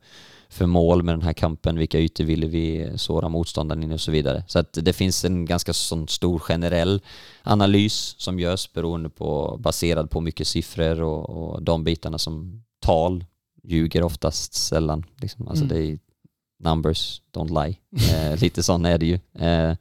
[0.48, 4.10] för mål med den här kampen, vilka ytor ville vi såra motståndaren in och så
[4.10, 4.44] vidare.
[4.46, 7.00] Så att det finns en ganska sån stor generell
[7.42, 13.24] analys som görs beroende på, baserad på mycket siffror och, och de bitarna som tal
[13.62, 15.04] ljuger oftast sällan.
[15.16, 15.48] Liksom.
[15.48, 15.76] Alltså mm.
[15.76, 15.98] det är
[16.64, 17.78] numbers don't lie.
[18.12, 19.18] Eh, lite sån är det ju.
[19.46, 19.76] Eh,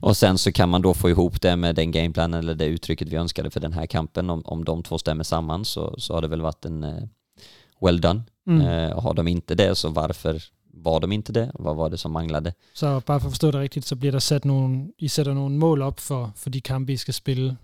[0.00, 3.08] och sen så kan man då få ihop det med den gameplanen eller det uttrycket
[3.08, 4.30] vi önskade för den här kampen.
[4.30, 7.02] Om, om de två stämmer samman så, så har det väl varit en eh,
[7.80, 8.22] well done.
[8.46, 8.60] Mm.
[8.66, 11.50] Eh, har de inte det så varför var de inte det?
[11.54, 12.54] Vad var det som manglade?
[12.74, 15.58] Så bara för att förstå det riktigt så blir det sat nogle, I sätter nogle
[15.58, 17.56] mål upp för, för de kampe, I ska spela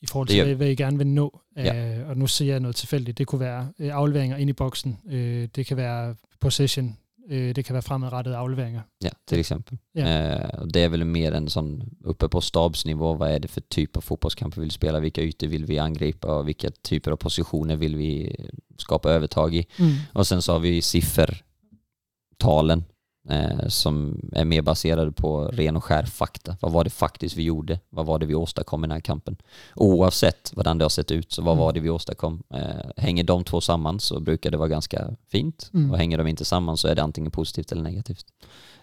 [0.00, 1.40] i forhold til, hvad I gerne vil nå.
[1.56, 2.00] Ja.
[2.00, 3.18] Uh, og nu ser jeg noget tilfældigt.
[3.18, 4.98] Det kunne være uh, afleveringer ind i boksen.
[5.04, 5.12] Uh,
[5.56, 8.82] det kan være possession Eh, det kan vara fremadrettade avleveringar.
[8.98, 9.78] Ja, till exempel.
[9.92, 10.02] Ja.
[10.02, 13.96] Eh, det är väl mer en sån, uppe på stabsnivå, vad är det för typ
[13.96, 17.76] av fotbollskamp vi vill spela, vilka ytor vill vi angripa och vilka typer av positioner
[17.76, 18.36] vill vi
[18.76, 19.66] skapa övertag i.
[19.78, 19.94] Mm.
[20.12, 22.84] Och sen så har vi siffertalen
[23.30, 26.56] eh, som är mer baserade på ren och skär fakta.
[26.60, 27.78] Vad var det faktiskt vi gjorde?
[27.90, 29.36] Vad var det vi åstadkom i den här kampen?
[29.74, 32.42] Oavsett hvordan det har sett ut, så vad var det vi åstadkom?
[32.54, 35.90] Eh, hänger de två samman så brukar det vara ganska fint mm.
[35.90, 38.26] och hänger de inte samman så är det antingen positivt eller negativt.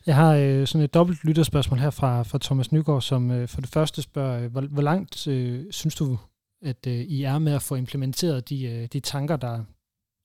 [0.06, 3.62] Jeg har øh, sådan et dobbelt lytterspørgsmål her fra, fra Thomas Nygaard, som øh, for
[3.62, 6.18] det første spørger, hvor, hvor langt øh, synes du,
[6.62, 9.64] at øh, I er med at få implementeret de, øh, de tanker, der,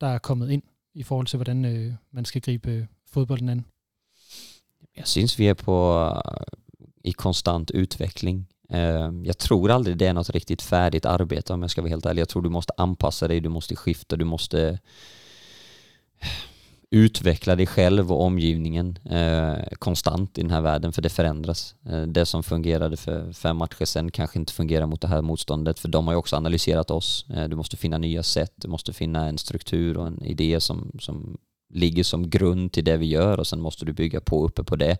[0.00, 0.62] der er kommet ind
[0.94, 3.64] i forhold til, hvordan øh, man skal gribe øh, fodbolden an?
[4.98, 6.22] Jag syns vi är på,
[7.02, 8.46] i konstant utveckling.
[8.68, 12.06] Ehm, jag tror aldrig det är något riktigt färdigt arbete om jag ska vara helt
[12.06, 12.20] ärlig.
[12.20, 14.78] Jag tror du måste anpassa dig, du måste skifta, du måste
[16.20, 16.28] eh,
[16.90, 21.74] utveckla dig själv och omgivningen eh, konstant i den här världen för det förändras.
[21.86, 25.78] Eh, det som fungerade för fem matcher sedan kanske inte fungerar mot det här motståndet
[25.78, 27.26] för de har ju också analyserat oss.
[27.30, 30.92] Eh, du måste finna nya sätt, du måste finna en struktur och en idé som,
[31.00, 31.38] som
[31.68, 34.76] ligger som grund till det vi gör och sen måste du bygga på uppe på
[34.76, 34.98] det.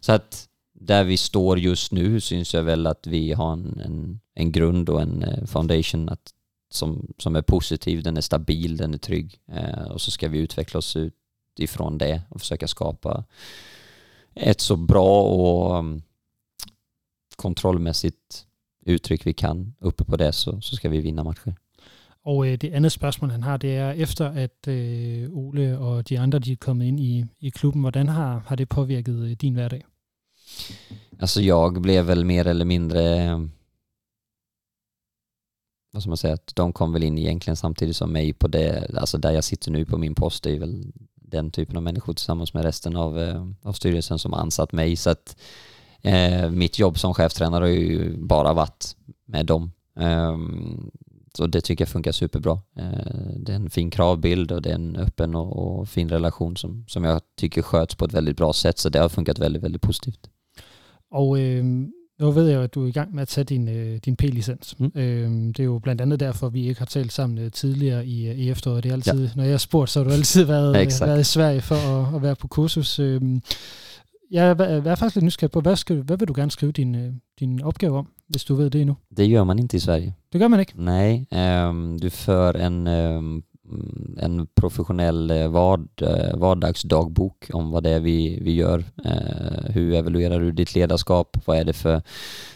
[0.00, 4.20] Så att där vi står just nu syns jag väl att vi har en, en,
[4.34, 6.32] en grund och en eh, foundation att,
[6.70, 10.38] som, som är positiv, den är stabil, den är trygg eh, och så ska vi
[10.38, 13.24] utveckla oss utifrån det och försöka skapa
[14.34, 16.02] ett så bra och mm,
[17.36, 18.46] kontrollmässigt
[18.84, 21.54] uttryck vi kan uppe på det så, så ska vi vinna matcher.
[22.24, 26.18] Og øh, det andet spørgsmål, han har, det er efter, at øh, Ole og de
[26.18, 29.52] andre de er kommet ind i, i klubben, hvordan har, har det påvirket øh, din
[29.54, 29.82] hverdag?
[31.20, 33.40] Alltså jag blev väl mer eller mindre, eh,
[35.92, 38.90] vad ska man säga, att de kom väl in egentligen samtidigt som mig på det,
[38.96, 42.12] alltså där jag sitter nu på min post, det är väl den typen av människor
[42.12, 44.96] tillsammans med resten av, eh, av styrelsen som ansatt mig.
[44.96, 45.36] Så att
[46.02, 48.96] eh, mitt jobb som cheftränare har ju bara varit
[49.26, 49.72] med dem.
[49.94, 50.90] Um,
[51.36, 52.60] så det tycker jag funkar superbra.
[52.78, 56.56] Eh, det är en fin kravbild och det är en öppen och, och, fin relation
[56.56, 58.78] som, som jag tycker sköts på ett väldigt bra sätt.
[58.78, 60.30] Så det har funkat väldigt, väldigt positivt.
[61.10, 61.64] Och øh,
[62.18, 64.16] nu ved jeg jo, at du er i gang med at tage din, øh, din
[64.16, 64.74] P-licens.
[64.78, 64.92] Mm.
[64.94, 68.28] Øh, det er jo blandt andet derfor, vi ikke har talt sammen øh, tidligere i,
[68.28, 68.82] øh, i efteråret.
[68.82, 69.30] Det er altid, ja.
[69.36, 72.14] når jeg har spurgt, så har du altid været, ja, været i Sverige for at,
[72.16, 72.98] at være på kursus.
[72.98, 73.20] Øh,
[74.30, 76.72] jeg er, jeg er faktisk lidt nysgerrig på, hvad, skal, hvad vil du gerne skrive
[76.72, 78.96] din, din opgave om, hvis du ved det nu?
[79.16, 80.14] Det gör man inte i Sverige.
[80.32, 80.74] Det gör Henrik.
[80.74, 83.42] Nej, um, du för en, um,
[84.18, 88.78] en professionell eh, vard, eh, vardagsdagbok om vad det är vi, vi gör.
[88.78, 91.36] Uh, hur evaluerar du ditt ledarskap?
[91.44, 92.02] Vad är det för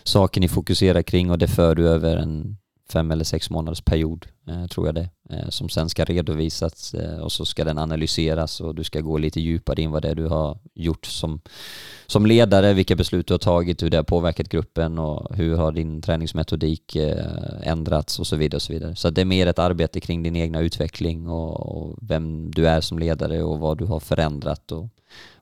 [0.02, 1.30] saker ni fokuserar kring?
[1.30, 2.56] Och det för du över en
[2.92, 5.08] fem eller sex månaders period, uh, tror jag det,
[5.48, 9.40] som sen ska redovisas eh, och så ska den analyseras och du ska gå lite
[9.40, 11.40] djupare in vad det är du har gjort som,
[12.06, 15.72] som ledare, vilka beslut du har tagit, hur det har påverkat gruppen och hur har
[15.72, 16.96] din träningsmetodik
[17.62, 18.56] ändrats och så vidare.
[18.56, 18.96] Och så vidare.
[18.96, 22.80] Så det är mer ett arbete kring din egna utveckling och, och vem du är
[22.80, 24.88] som ledare och vad du har förändrat och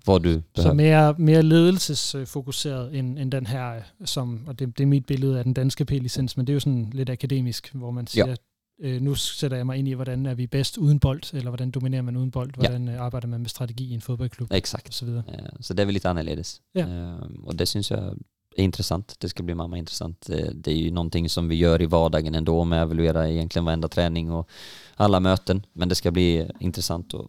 [0.05, 4.87] hvor du Så mere, mere ledelsesfokuseret end, end den her, som, og det, det er
[4.87, 8.07] mit billede af den danske P-licens, men det er jo sådan lidt akademisk, hvor man
[8.07, 8.35] siger, ja.
[8.81, 11.71] Øh, nu sætter jeg mig ind i, hvordan er vi bedst uden bold, eller hvordan
[11.71, 12.95] dominerer man uden bold, hvordan ja.
[12.95, 14.89] Øh, arbejder man med strategi i en fodboldklub, Exakt.
[14.89, 15.23] och så vidare.
[15.29, 16.61] Ja, så det är väl lite annorledes.
[16.75, 16.87] Ja.
[16.87, 18.17] Uh, och det syns jag
[18.57, 19.17] är intressant.
[19.23, 20.27] Det ska bli mamma intressant.
[20.55, 23.89] Det är ju någonting som vi gör i vardagen ändå med att evaluera egentligen varenda
[23.89, 24.49] träning och
[24.97, 25.67] alla möten.
[25.73, 27.27] Men det ska bli intressant att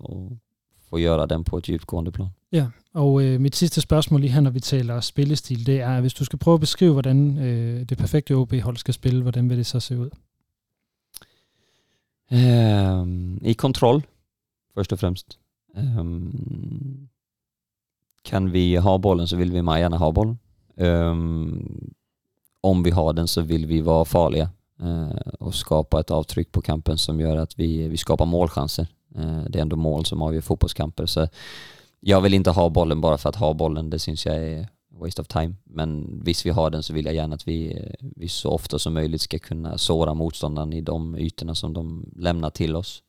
[0.89, 2.29] få göra den på ett djupgående plan.
[2.51, 6.13] Ja, og øh, mit sidste spørgsmål lige her, når vi taler spillestil, det er, hvis
[6.13, 9.65] du skal prøve at beskrive, hvordan øh, det perfekte OB-hold skal spille, hvordan vil det
[9.65, 10.09] så se ud?
[12.29, 14.01] Um, I kontroll,
[14.73, 15.37] först och främst.
[15.75, 17.09] Um,
[18.21, 20.37] kan vi ha bollen så vill vi gärna ha bollen.
[20.75, 21.93] Um,
[22.61, 24.49] om vi har den så vill vi vara farliga
[24.83, 28.87] uh, och skapa ett avtryck på kampen som gör att vi, vi skapar målchanser.
[29.17, 31.05] Uh, det är ändå mål som avgör fotbollskamper.
[31.05, 31.27] Så
[31.99, 34.67] jag vill inte ha bollen bara för att ha bollen, det syns jag är
[34.99, 35.55] waste of time.
[35.63, 38.93] Men visst vi har den så vill jag gärna att vi, vi så ofta som
[38.93, 43.03] möjligt ska kunna såra motståndaren i de ytorna som de lämnar till oss.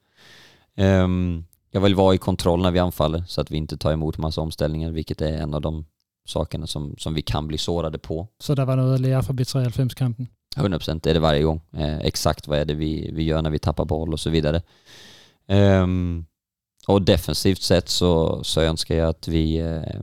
[0.76, 4.18] Um, jag vill vara i kontroll när vi anfaller så att vi inte tar emot
[4.18, 5.84] massa omställningar, vilket är en av de
[6.26, 8.28] sakerna som, som vi kan bli sårade på.
[8.38, 10.28] Så det var något att lära för B93-kampen?
[10.56, 11.60] 100% är det varje gång.
[11.72, 14.62] Eh, exakt vad är det vi, vi gör när vi tappar boll och så vidare.
[15.48, 16.26] Um,
[16.86, 20.00] och defensivt sett så, så önskar jag att vi, eh,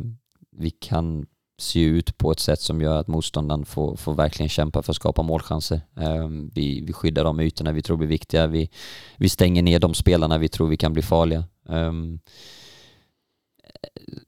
[0.51, 1.25] vi kan
[1.64, 4.95] se ut på ett sätt som gör att motståndaren får, får verkligen kämpa för att
[4.95, 5.82] skapa målchanser.
[5.97, 8.47] Eh, vi, vi skyddar de ytorna vi tror blir viktiga.
[8.47, 8.70] Vi,
[9.18, 11.43] vi stänger ner de spelarna vi tror vi kan bli farliga.
[11.70, 11.93] Eh,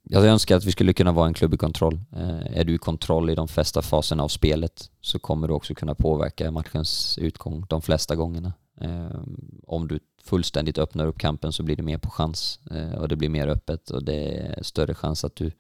[0.04, 2.00] jag önskar att vi skulle kunna vara en klubb i kontroll.
[2.16, 5.74] Eh, är du i kontroll i de flesta faserna av spelet så kommer du också
[5.74, 8.54] kunna påverka matchens utgång de flesta gångerna.
[8.82, 13.08] Ehm, om du fullständigt öppnar upp kampen så blir det mer på chans eh, och
[13.08, 15.52] det blir mer öppet och det är större chans att du,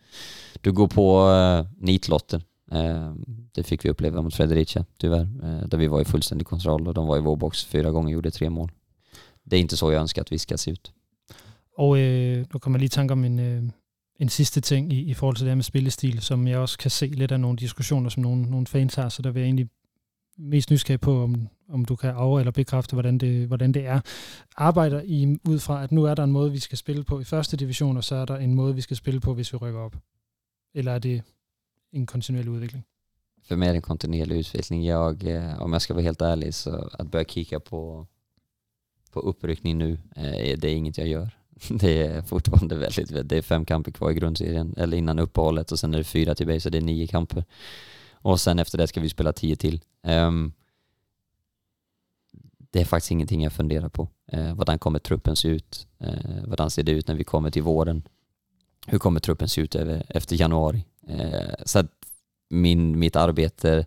[0.61, 2.39] du går på eh, nitlotten.
[2.39, 3.16] nitlotter.
[3.51, 6.93] Det fick vi uppleva mot Fredericia tyvärr, eh, där vi var i fullständig kontroll och
[6.93, 8.72] de var i vår box fyra gånger och gjorde tre mål.
[9.43, 10.91] Det är inte så jag önskar att vi ska se ut.
[11.78, 13.74] Och eh, då kommer lige tanke om en,
[14.20, 16.91] en sista ting i, i forhold til det her med spillestil, som jeg også kan
[16.91, 19.70] se lidt af nogle diskussioner, som nogle, nogle fans har, så der vil jeg egentlig
[20.38, 23.99] mest nysgerrig på, om, om du kan af- eller bekræfte, hvordan det, hvordan det er.
[24.57, 27.23] Arbejder I ud fra, at nu er der en måde, vi skal spille på i
[27.23, 29.79] første division, og så er der en måde, vi skal spille på, hvis vi rykker
[29.79, 29.95] op?
[30.73, 31.23] Eller är det
[31.93, 32.86] en kontinuerlig utveckling?
[33.47, 34.83] För mig är det en kontinuerlig utveckling.
[34.83, 38.07] Jag, eh, om jag ska vara helt ärlig, så att börja kika på,
[39.11, 41.29] på uppryckning nu, eh, det är inget jag gör.
[41.69, 45.79] Det är fortfarande väldigt, det är fem kamper kvar i grundserien, eller innan uppehållet och
[45.79, 47.43] sen är det fyra till så det är nio kamper.
[48.26, 49.82] Och sen efter det ska vi spela tio till.
[50.03, 50.53] Um,
[52.71, 54.09] det är faktiskt ingenting jag funderar på.
[54.32, 55.88] Eh, hvordan kommer truppen se ut?
[55.99, 58.07] Eh, hvordan ser det ut när vi kommer till våren?
[58.88, 60.86] Hur kommer truppen se ut över, efter januari?
[61.07, 61.91] Eh, så att
[62.49, 63.86] min, mitt arbete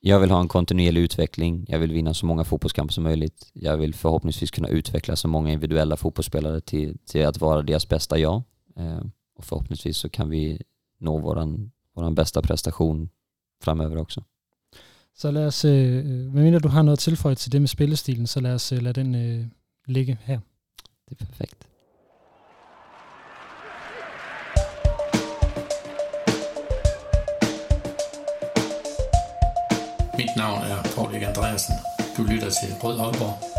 [0.00, 3.50] jag vill ha en kontinuerlig utveckling, jag vill vinna så många fotbollskamper som möjligt.
[3.52, 8.18] Jag vill förhoppningsvis kunna utveckla så många individuella fotbollsspelare till, till att vara deras bästa
[8.18, 8.42] jag.
[8.76, 9.02] Eh,
[9.36, 10.62] och förhoppningsvis så kan vi
[10.98, 13.08] nå våran, våran bästa prestation
[13.62, 14.22] framöver också.
[15.16, 18.54] Så lad os, øh, medmindre du har noget tilføjet til det med spillestilen, så lad
[18.54, 19.46] os øh, lade den øh,
[19.86, 20.40] ligge her.
[21.08, 21.68] Det är perfekt.
[30.18, 31.74] Mit navn er Paul Andreasen.
[32.16, 33.53] Du lytter til Rød Aalborg.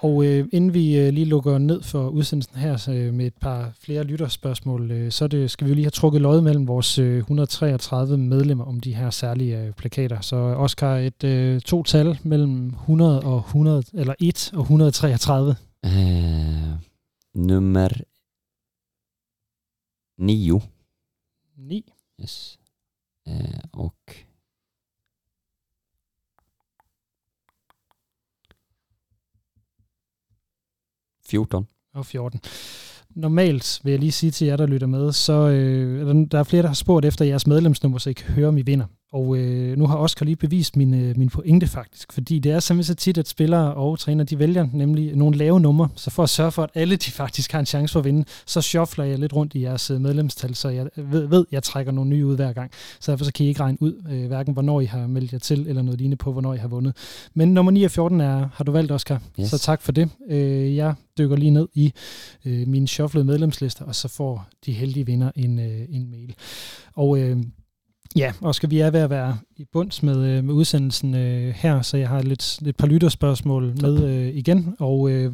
[0.00, 3.72] Og øh, inden vi øh, lige lukker ned for udsendelsen her øh, med et par
[3.80, 7.18] flere lytterspørgsmål, øh, så det, skal vi jo lige have trukket løjet mellem vores øh,
[7.18, 10.20] 133 medlemmer om de her særlige øh, plakater.
[10.20, 15.56] Så Oscar, et øh, to tal mellem 100 og 100, eller 1 og 133.
[15.84, 15.92] Eh,
[17.34, 17.88] nummer
[20.18, 20.60] nio.
[21.56, 21.92] 9.
[22.20, 22.58] Yes.
[23.26, 24.27] Eh, och
[31.30, 31.66] fjorton.
[31.94, 32.40] og 14.
[33.16, 36.62] Normalt vil jeg lige sige til jer, der lytter med, så øh, der er flere,
[36.62, 38.86] der har spurgt efter jeres medlemsnummer, så I kan høre, om I vinder.
[39.12, 42.60] Og øh, nu har Oscar lige bevist min, øh, min pointe faktisk, fordi det er
[42.60, 46.22] simpelthen så tit, at spillere og træner, de vælger nemlig nogle lave numre, så for
[46.22, 49.04] at sørge for, at alle de faktisk har en chance for at vinde, så shuffler
[49.04, 52.26] jeg lidt rundt i jeres øh, medlemstal, så jeg ved, ved, jeg trækker nogle nye
[52.26, 52.70] ud hver gang.
[53.00, 55.38] Så derfor så kan I ikke regne ud, øh, hverken hvornår I har meldt jer
[55.38, 56.96] til, eller noget lignende på, hvornår I har vundet.
[57.34, 59.22] Men nummer 9 og 14 er, har du valgt, Oscar.
[59.40, 59.50] Yes.
[59.50, 60.08] Så tak for det.
[60.30, 61.92] Øh, jeg dykker lige ned i
[62.44, 66.34] øh, mine shufflede medlemslister, og så får de heldige vinder en, øh, en mail.
[66.94, 67.36] Og øh,
[68.18, 71.82] ja, Oscar, vi er ved at være i bunds med, øh, med udsendelsen øh, her,
[71.82, 75.32] så jeg har lidt, lidt par lytterspørgsmål med øh, igen, og øh,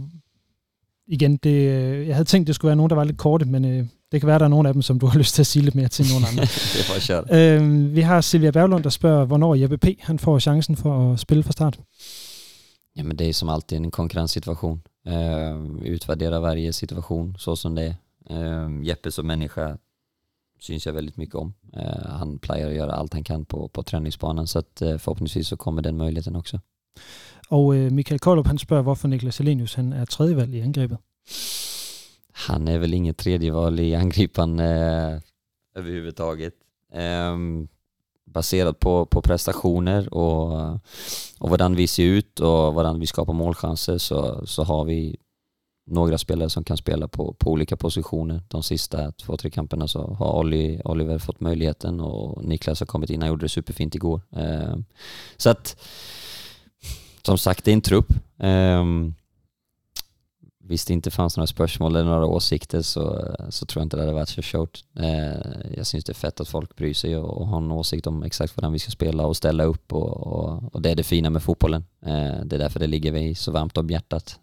[1.07, 3.65] igen, det, øh, jeg havde tænkt, det skulle være nogen, der var lidt korte, men
[3.65, 5.47] øh, det kan være, der er nogle af dem, som du har lyst til at
[5.47, 6.43] sige lidt mere til nogle andre.
[6.73, 7.63] det er bare kör.
[7.63, 9.87] øh, vi har Silvia Berglund, der spørger, hvornår Jeppe P.
[10.01, 11.79] han får chancen for at spille fra start.
[12.97, 14.81] Ja, men det är som alltid en konkurrenssituation.
[15.83, 17.95] Vi utvärderar varje situation så som det är.
[18.31, 19.77] Eh, Jeppe som människa
[20.65, 21.55] syns jag väldigt mycket om.
[21.73, 25.49] Eh, han plejer att göra allt han kan på, på träningsbanan så att eh, förhoppningsvis
[25.49, 26.61] så kommer den möjligheten också.
[27.51, 30.99] Og øh, Michael Koldrup, han spørger, hvorfor Niklas Elenius han er tredjevalg i angrebet.
[32.33, 35.21] Han är väl inget tredjeval i angripan eh,
[35.77, 36.55] överhuvudtaget.
[36.95, 37.69] Ehm,
[38.35, 40.71] baserat på, på prestationer och,
[41.39, 45.17] och hvordan vi ser ut och hvordan vi skapar målchanser så, så har vi
[45.87, 48.43] några spelare som kan spela på, på olika positioner.
[48.49, 53.11] De sista två, tre kamperna så har Olli, Oliver fått möjligheten och Niklas har kommit
[53.11, 54.21] in och gjorde det superfint igår.
[54.37, 54.77] Eh,
[55.37, 55.77] så att,
[57.23, 58.13] som sagt, det är en trupp.
[58.39, 58.85] Eh,
[60.67, 64.03] Visst det inte fanns några spörsmål eller några åsikter så, så tror jag inte det
[64.03, 64.85] hade varit så kört.
[64.99, 68.07] Eh, jag syns det är fett att folk bryr sig och, och har en åsikt
[68.07, 71.03] om exakt vad vi ska spela och ställa upp och, och, och det är det
[71.03, 71.85] fina med fotbollen.
[72.07, 74.41] Eh, det är därför det ligger vi så varmt om hjärtat.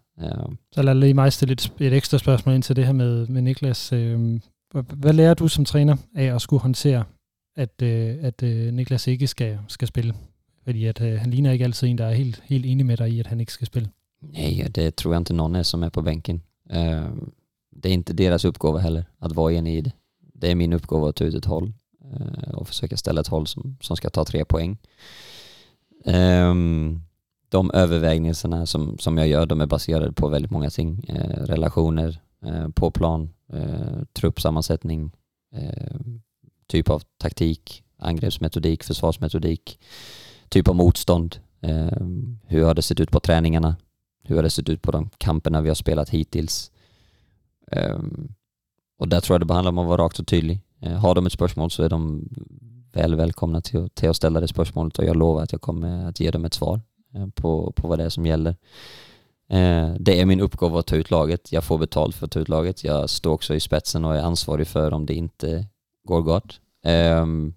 [0.72, 3.42] Så lad lige mig stille et, et ekstra spørgsmål ind til det her med, med
[3.42, 3.88] Niklas.
[4.72, 7.04] Hvad lærer du som træner af at skulle håndtere,
[7.56, 10.14] at, øh, at øh, Niklas ikke skal, skal spille?
[10.64, 13.10] Fordi at, øh, han ligner ikke altid en, der er helt, helt enig med dig
[13.10, 13.88] i, at han ikke skal spille.
[14.22, 16.42] nej, det tror jag inte någon är som är på bänken.
[17.82, 19.92] Det är inte deras uppgåva heller att vara enig i det.
[20.34, 21.72] Det är min uppgåva att ta ut ett håll
[22.54, 24.78] och försöka ställa ett håll som, som ska ta tre poäng.
[26.04, 27.00] Ehm,
[27.52, 31.04] de övervägningarna som, som jag gör, de är baserade på väldigt många ting.
[31.08, 35.12] Eh, relationer eh, på plan, eh, truppsammansättning,
[35.54, 35.96] eh,
[36.66, 39.78] typ av taktik, angreppsmetodik, försvarsmetodik,
[40.48, 41.36] typ av motstånd.
[41.60, 42.06] Eh,
[42.46, 43.76] hur har det sett ut på träningarna?
[44.24, 46.70] Hur har det sett ut på de kamperna vi har spelat hittills?
[47.72, 47.98] Eh,
[48.98, 50.60] och där tror jag det bara handlar om att vara rakt och tydlig.
[50.80, 52.28] Eh, har de ett spörsmål så är de
[52.92, 56.20] väl välkomna till, till att ställa det spörsmålet och jag lovar att jag kommer att
[56.20, 56.80] ge dem ett svar
[57.14, 58.56] Eh, på, på vad det är som gäller.
[59.48, 61.52] Eh, det är min uppgåva att ta ut laget.
[61.52, 62.84] Jag får betalt för att ta ut laget.
[62.84, 65.66] Jag står också i spetsen och är ansvarig för om det inte
[66.04, 66.60] går gott.
[66.84, 67.54] Ehm,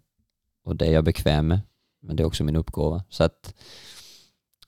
[0.65, 1.59] och det är jag bekväm med.
[2.01, 3.03] Men det är också min uppgåva.
[3.09, 3.53] Så att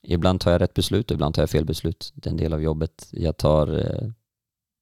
[0.03, 2.11] ibland tar jag rätt beslut och ibland tar jag fel beslut.
[2.15, 3.07] Det är en del av jobbet.
[3.11, 4.09] Jag tar eh,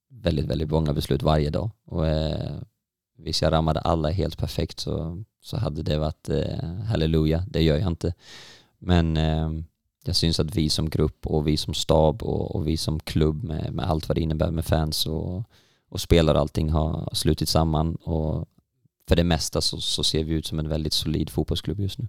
[0.10, 1.70] väldigt, väldigt många beslut varje dag.
[1.86, 2.62] Och eh,
[3.18, 7.44] Visst jag rammade alla helt perfekt så, så hade det varit eh, halleluja.
[7.48, 8.14] Det gör jag inte.
[8.80, 9.50] Men eh,
[10.08, 13.44] jag syns att vi som grupp och vi som stab och, och vi som klubb
[13.44, 15.44] med, med allt vad det innebär med fans och,
[15.90, 18.48] och spelare och allting har slutit samman och
[19.08, 22.08] för det mesta så, så ser vi ut som en väldigt solid fotbollsklubb just nu.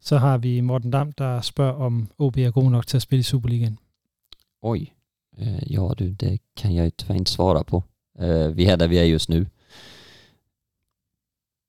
[0.00, 3.20] Så har vi Morten Dam, der spørger, om OB er god nok til at spille
[3.20, 3.78] i Superligaen.
[4.62, 4.92] Oj,
[5.38, 7.82] eh, ja du, det kan jag ju tyvärr inte svara på.
[8.18, 9.46] Eh, vi är där vi är just nu.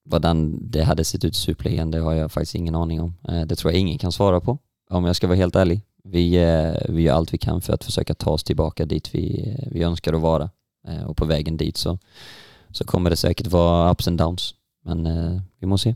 [0.06, 3.14] Hvordan det hade sett ut i Superligan, det har jag faktiskt ingen aning om.
[3.28, 4.58] Eh, det tror jag ingen kan svara på,
[4.90, 5.82] om jag ska vara helt ärlig.
[6.04, 9.56] Vi, eh, vi gör allt vi kan för att försöka ta oss tillbaka dit vi,
[9.72, 10.50] vi önskar att vara.
[10.88, 11.98] Eh, och på vägen dit så,
[12.72, 14.56] så kommer det säkert vara ups and downs.
[14.86, 15.08] Men
[15.60, 15.96] vi må se.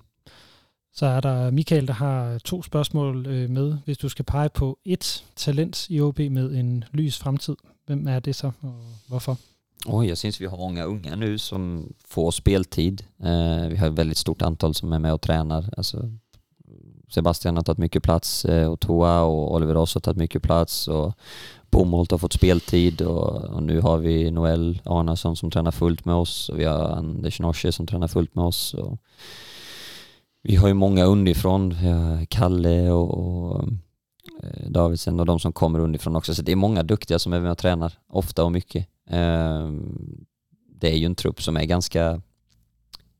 [0.96, 3.78] Så er der Michael, der har to spørgsmål med.
[3.86, 7.56] Hvis du skal pege på et talent i OB med en lys fremtid,
[7.88, 8.74] hvem er det så, og
[9.08, 9.38] hvorfor?
[9.86, 13.04] Oj, jag syns vi har många unga nu som får speltid.
[13.24, 15.70] Eh, vi har ett väldigt stort antal som är med och tränar.
[15.78, 16.12] Alltså,
[17.10, 20.88] Sebastian har tagit mycket plats eh, och Toa och Oliver Ross har tagit mycket plats
[20.88, 21.14] och
[21.72, 26.16] Bomholt har fått speltid och, och, nu har vi Noel Arnason som tränar fullt med
[26.16, 28.74] oss och vi har Anders Norse som tränar fullt med oss.
[28.74, 28.98] Och
[30.44, 31.76] vi har ju många underifrån,
[32.30, 33.64] Kalle och, och
[34.44, 36.36] eh, Davidsen och de som kommer underifrån också.
[36.36, 38.88] Så det är många duktiga som är med och tränar, ofta och mycket.
[39.10, 40.26] Ehm,
[40.80, 42.22] det är ju en trupp som är ganska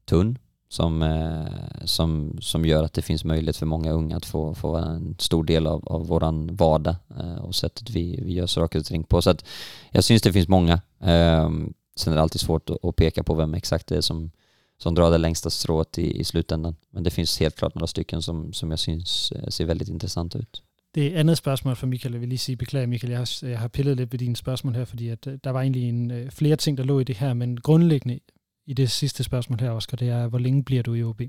[0.06, 0.38] tunn
[0.74, 4.76] som, eh, som, som gör att det finns möjlighet för många unga att få, få
[4.76, 8.86] en stor del av, av våran vardag eh, och sättet vi, vi gör saker och
[8.86, 9.22] ting på.
[9.22, 9.46] Så att
[9.92, 10.82] jag syns det finns många.
[11.02, 14.32] Ehm, sen är det alltid svårt att, peka på vem exakt det är som,
[14.78, 16.76] som drar det längsta strået i, i slutändan.
[16.92, 20.38] Men det finns helt klart några stycken som, som jag syns eh, ser väldigt intressanta
[20.38, 20.64] ut.
[20.96, 23.68] Det andet spørgsmål for Michael, jeg vil lige sige, beklager Michael, jeg har, jeg har
[23.68, 26.56] pillet lidt ved dine spørgsmål her, fordi at, øh, der var egentlig en, øh, flere
[26.56, 28.20] ting, der lå i det her, men grundlæggende
[28.66, 31.22] i det sidste spørgsmål her, Oscar, det er, hvor længe bliver du i OB?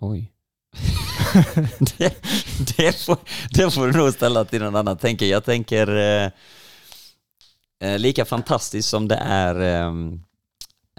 [0.00, 0.24] Oj.
[1.78, 2.12] det,
[2.76, 3.18] det, får,
[3.54, 5.44] det får du nog ställa till någon annan, tänker jag.
[5.44, 6.30] tänker eh,
[7.80, 9.92] eh, lika fantastiskt som det är eh,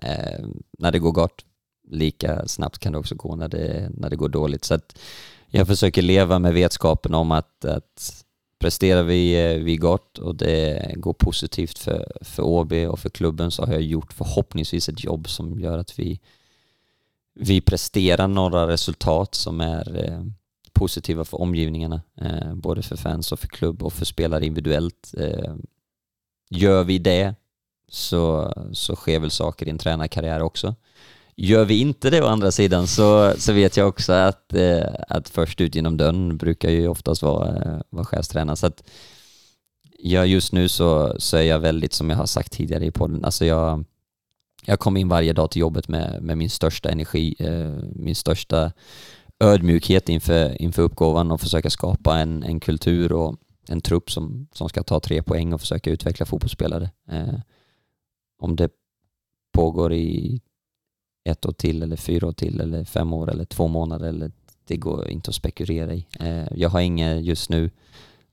[0.02, 0.46] eh,
[0.80, 1.46] när det går gott,
[1.90, 4.66] lika snabbt kan det också gå när det, när det går dåligt.
[4.66, 5.00] Så att
[5.48, 8.26] jag försöker leva med vetskapen om att, att
[8.60, 13.52] presterar vi, eh, vi gott och det går positivt för, för OB och för klubben
[13.52, 16.20] så har jag gjort förhoppningsvis ett jobb som gör att vi,
[17.34, 20.22] vi presterar några resultat som är eh,
[20.74, 25.14] positiva för omgivningarna, eh, både för fans och för klubb och för spelare individuellt.
[25.18, 25.56] Eh,
[26.50, 27.36] gör vi det
[27.88, 30.76] så, så sker väl saker i en tränarkarriär också.
[31.42, 35.30] Gör vi inte det å andra sidan så, så vet jag också att, eh, att
[35.30, 38.56] först ut genom dörren brukar ju oftast vara, eh, vara chefstränare.
[38.56, 38.84] Så att
[40.00, 43.26] ja, just nu så, så är jag väldigt, som jag har sagt tidigare i podden,
[43.26, 43.86] alltså jag,
[44.66, 48.72] jag kommer in varje dag till jobbet med, med min största energi, eh, min största
[49.40, 53.36] ödmjukhet inför, inför uppgåvan och försöka skapa en, en kultur och
[53.68, 56.90] en trupp som, som ska ta tre poäng och försöka utveckla fotbollsspelare.
[57.12, 57.40] Eh,
[58.40, 58.70] om det
[59.54, 60.42] pågår i
[61.24, 64.32] ett år till eller fyra år till eller fem år eller två månader eller
[64.66, 66.06] det går inte att spekulera i.
[66.20, 67.70] Eh, jag har inga just nu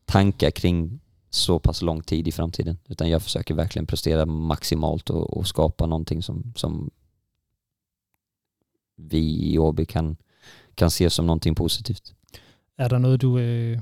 [0.05, 5.37] tankar kring så pass lång tid i framtiden utan jag försöker verkligen prestera maximalt och,
[5.37, 6.91] och skapa någonting som, som
[8.97, 10.17] vi i Åby kan,
[10.75, 12.13] kan se som någonting positivt.
[12.79, 13.81] Är det något du øh,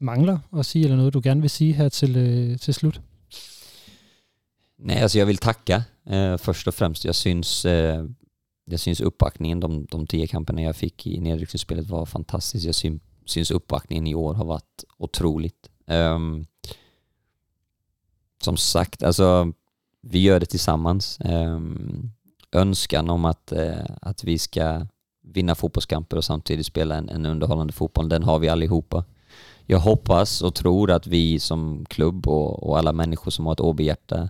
[0.00, 3.00] manglar att säga eller något du gärna vill säga här till, øh, till slut?
[4.78, 7.04] Nej, alltså jag vill tacka eh, först och främst.
[7.04, 8.04] Jag syns, eh,
[8.64, 12.66] jag syns uppbackningen, de, de tio kamperna jag fick i nedryckningsspelet var fantastiskt.
[12.66, 15.70] Jag syn, syns uppbackningen i år har varit otroligt.
[15.86, 16.46] Um,
[18.42, 19.52] som sagt, alltså
[20.00, 21.18] vi gör det tillsammans.
[21.24, 22.10] Um,
[22.52, 24.86] önskan om att, uh, att vi ska
[25.22, 29.04] vinna fotbollskamper och samtidigt spela en, en underhållande fotboll, den har vi allihopa.
[29.66, 33.60] Jag hoppas och tror att vi som klubb och, och alla människor som har ett
[33.60, 34.28] OB-hjärta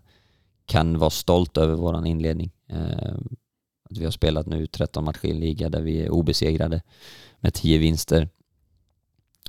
[0.67, 2.51] kan vara stolt över vår inledning.
[2.69, 3.37] Ehm,
[3.91, 6.83] att vi har spelat nu 13 matcher i en liga där vi är obesegrade
[7.41, 8.29] med 10 vinster.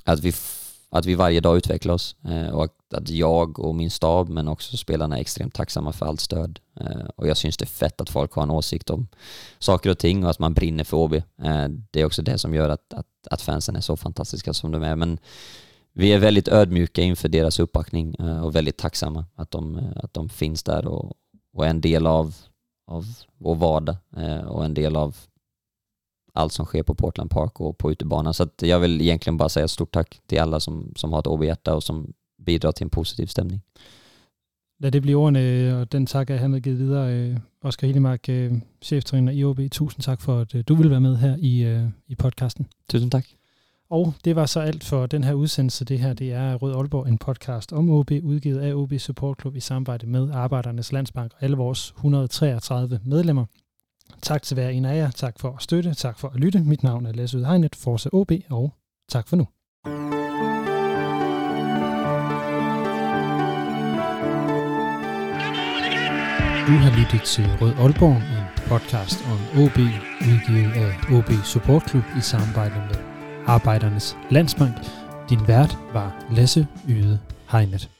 [0.04, 0.32] Att vi,
[0.90, 2.64] att vi varje dag utvecklar oss eh, och
[2.94, 6.60] att jag och min stab men också spelarna är extremt tacksamma för allt stöd.
[6.80, 9.08] Eh, och jag syns det är fett att folk har en åsikt om
[9.58, 11.14] saker och ting och att man brinner för OB.
[11.14, 14.70] Eh, det är också det som gör att, att, att fansen är så fantastiska som
[14.72, 14.96] de är.
[14.96, 15.18] Men
[15.98, 20.14] vi är väldigt ödmjuka inför deras uppbackning eh, och väldigt tacksamma att de, eh, att
[20.14, 21.16] de finns där och,
[21.52, 22.34] och är en del av,
[22.86, 23.04] av
[23.38, 25.16] vår vardag eh, och en del av
[26.32, 28.34] allt som sker på Portland Park och på utebanan.
[28.34, 31.74] Så jag vill egentligen bara säga stort tack till alla som, som har ett OB-hjärta
[31.74, 33.60] och som bidrar till en positiv stämning.
[34.80, 37.40] Lad det blive ordene, og den tak er hermed givet videre.
[37.62, 38.28] Oskar Hillemark,
[38.82, 42.66] cheftræner i OB, tusind tak for, at du vil være med her i, i podcasten.
[42.88, 43.37] Tusind tak.
[43.90, 45.84] Og det var så alt for den her udsendelse.
[45.84, 49.56] Det her det er Rød Aalborg, en podcast om OB, udgivet af OB Support Club
[49.56, 53.44] i samarbejde med Arbejdernes Landsbank og alle vores 133 medlemmer.
[54.22, 55.10] Tak til hver en af jer.
[55.10, 55.94] Tak for at støtte.
[55.94, 56.58] Tak for at lytte.
[56.60, 58.72] Mit navn er Lasse Udhegnet, Forza OB, og
[59.08, 59.46] tak for nu.
[66.68, 69.78] Du har lyttet til Rød Aalborg, en podcast om OB,
[70.30, 73.07] udgivet af OB Support Club i samarbejde med
[73.48, 74.76] Arbejdernes Landsbank.
[75.30, 77.18] Din vært var Lasse Yde
[77.50, 77.97] Hegnet.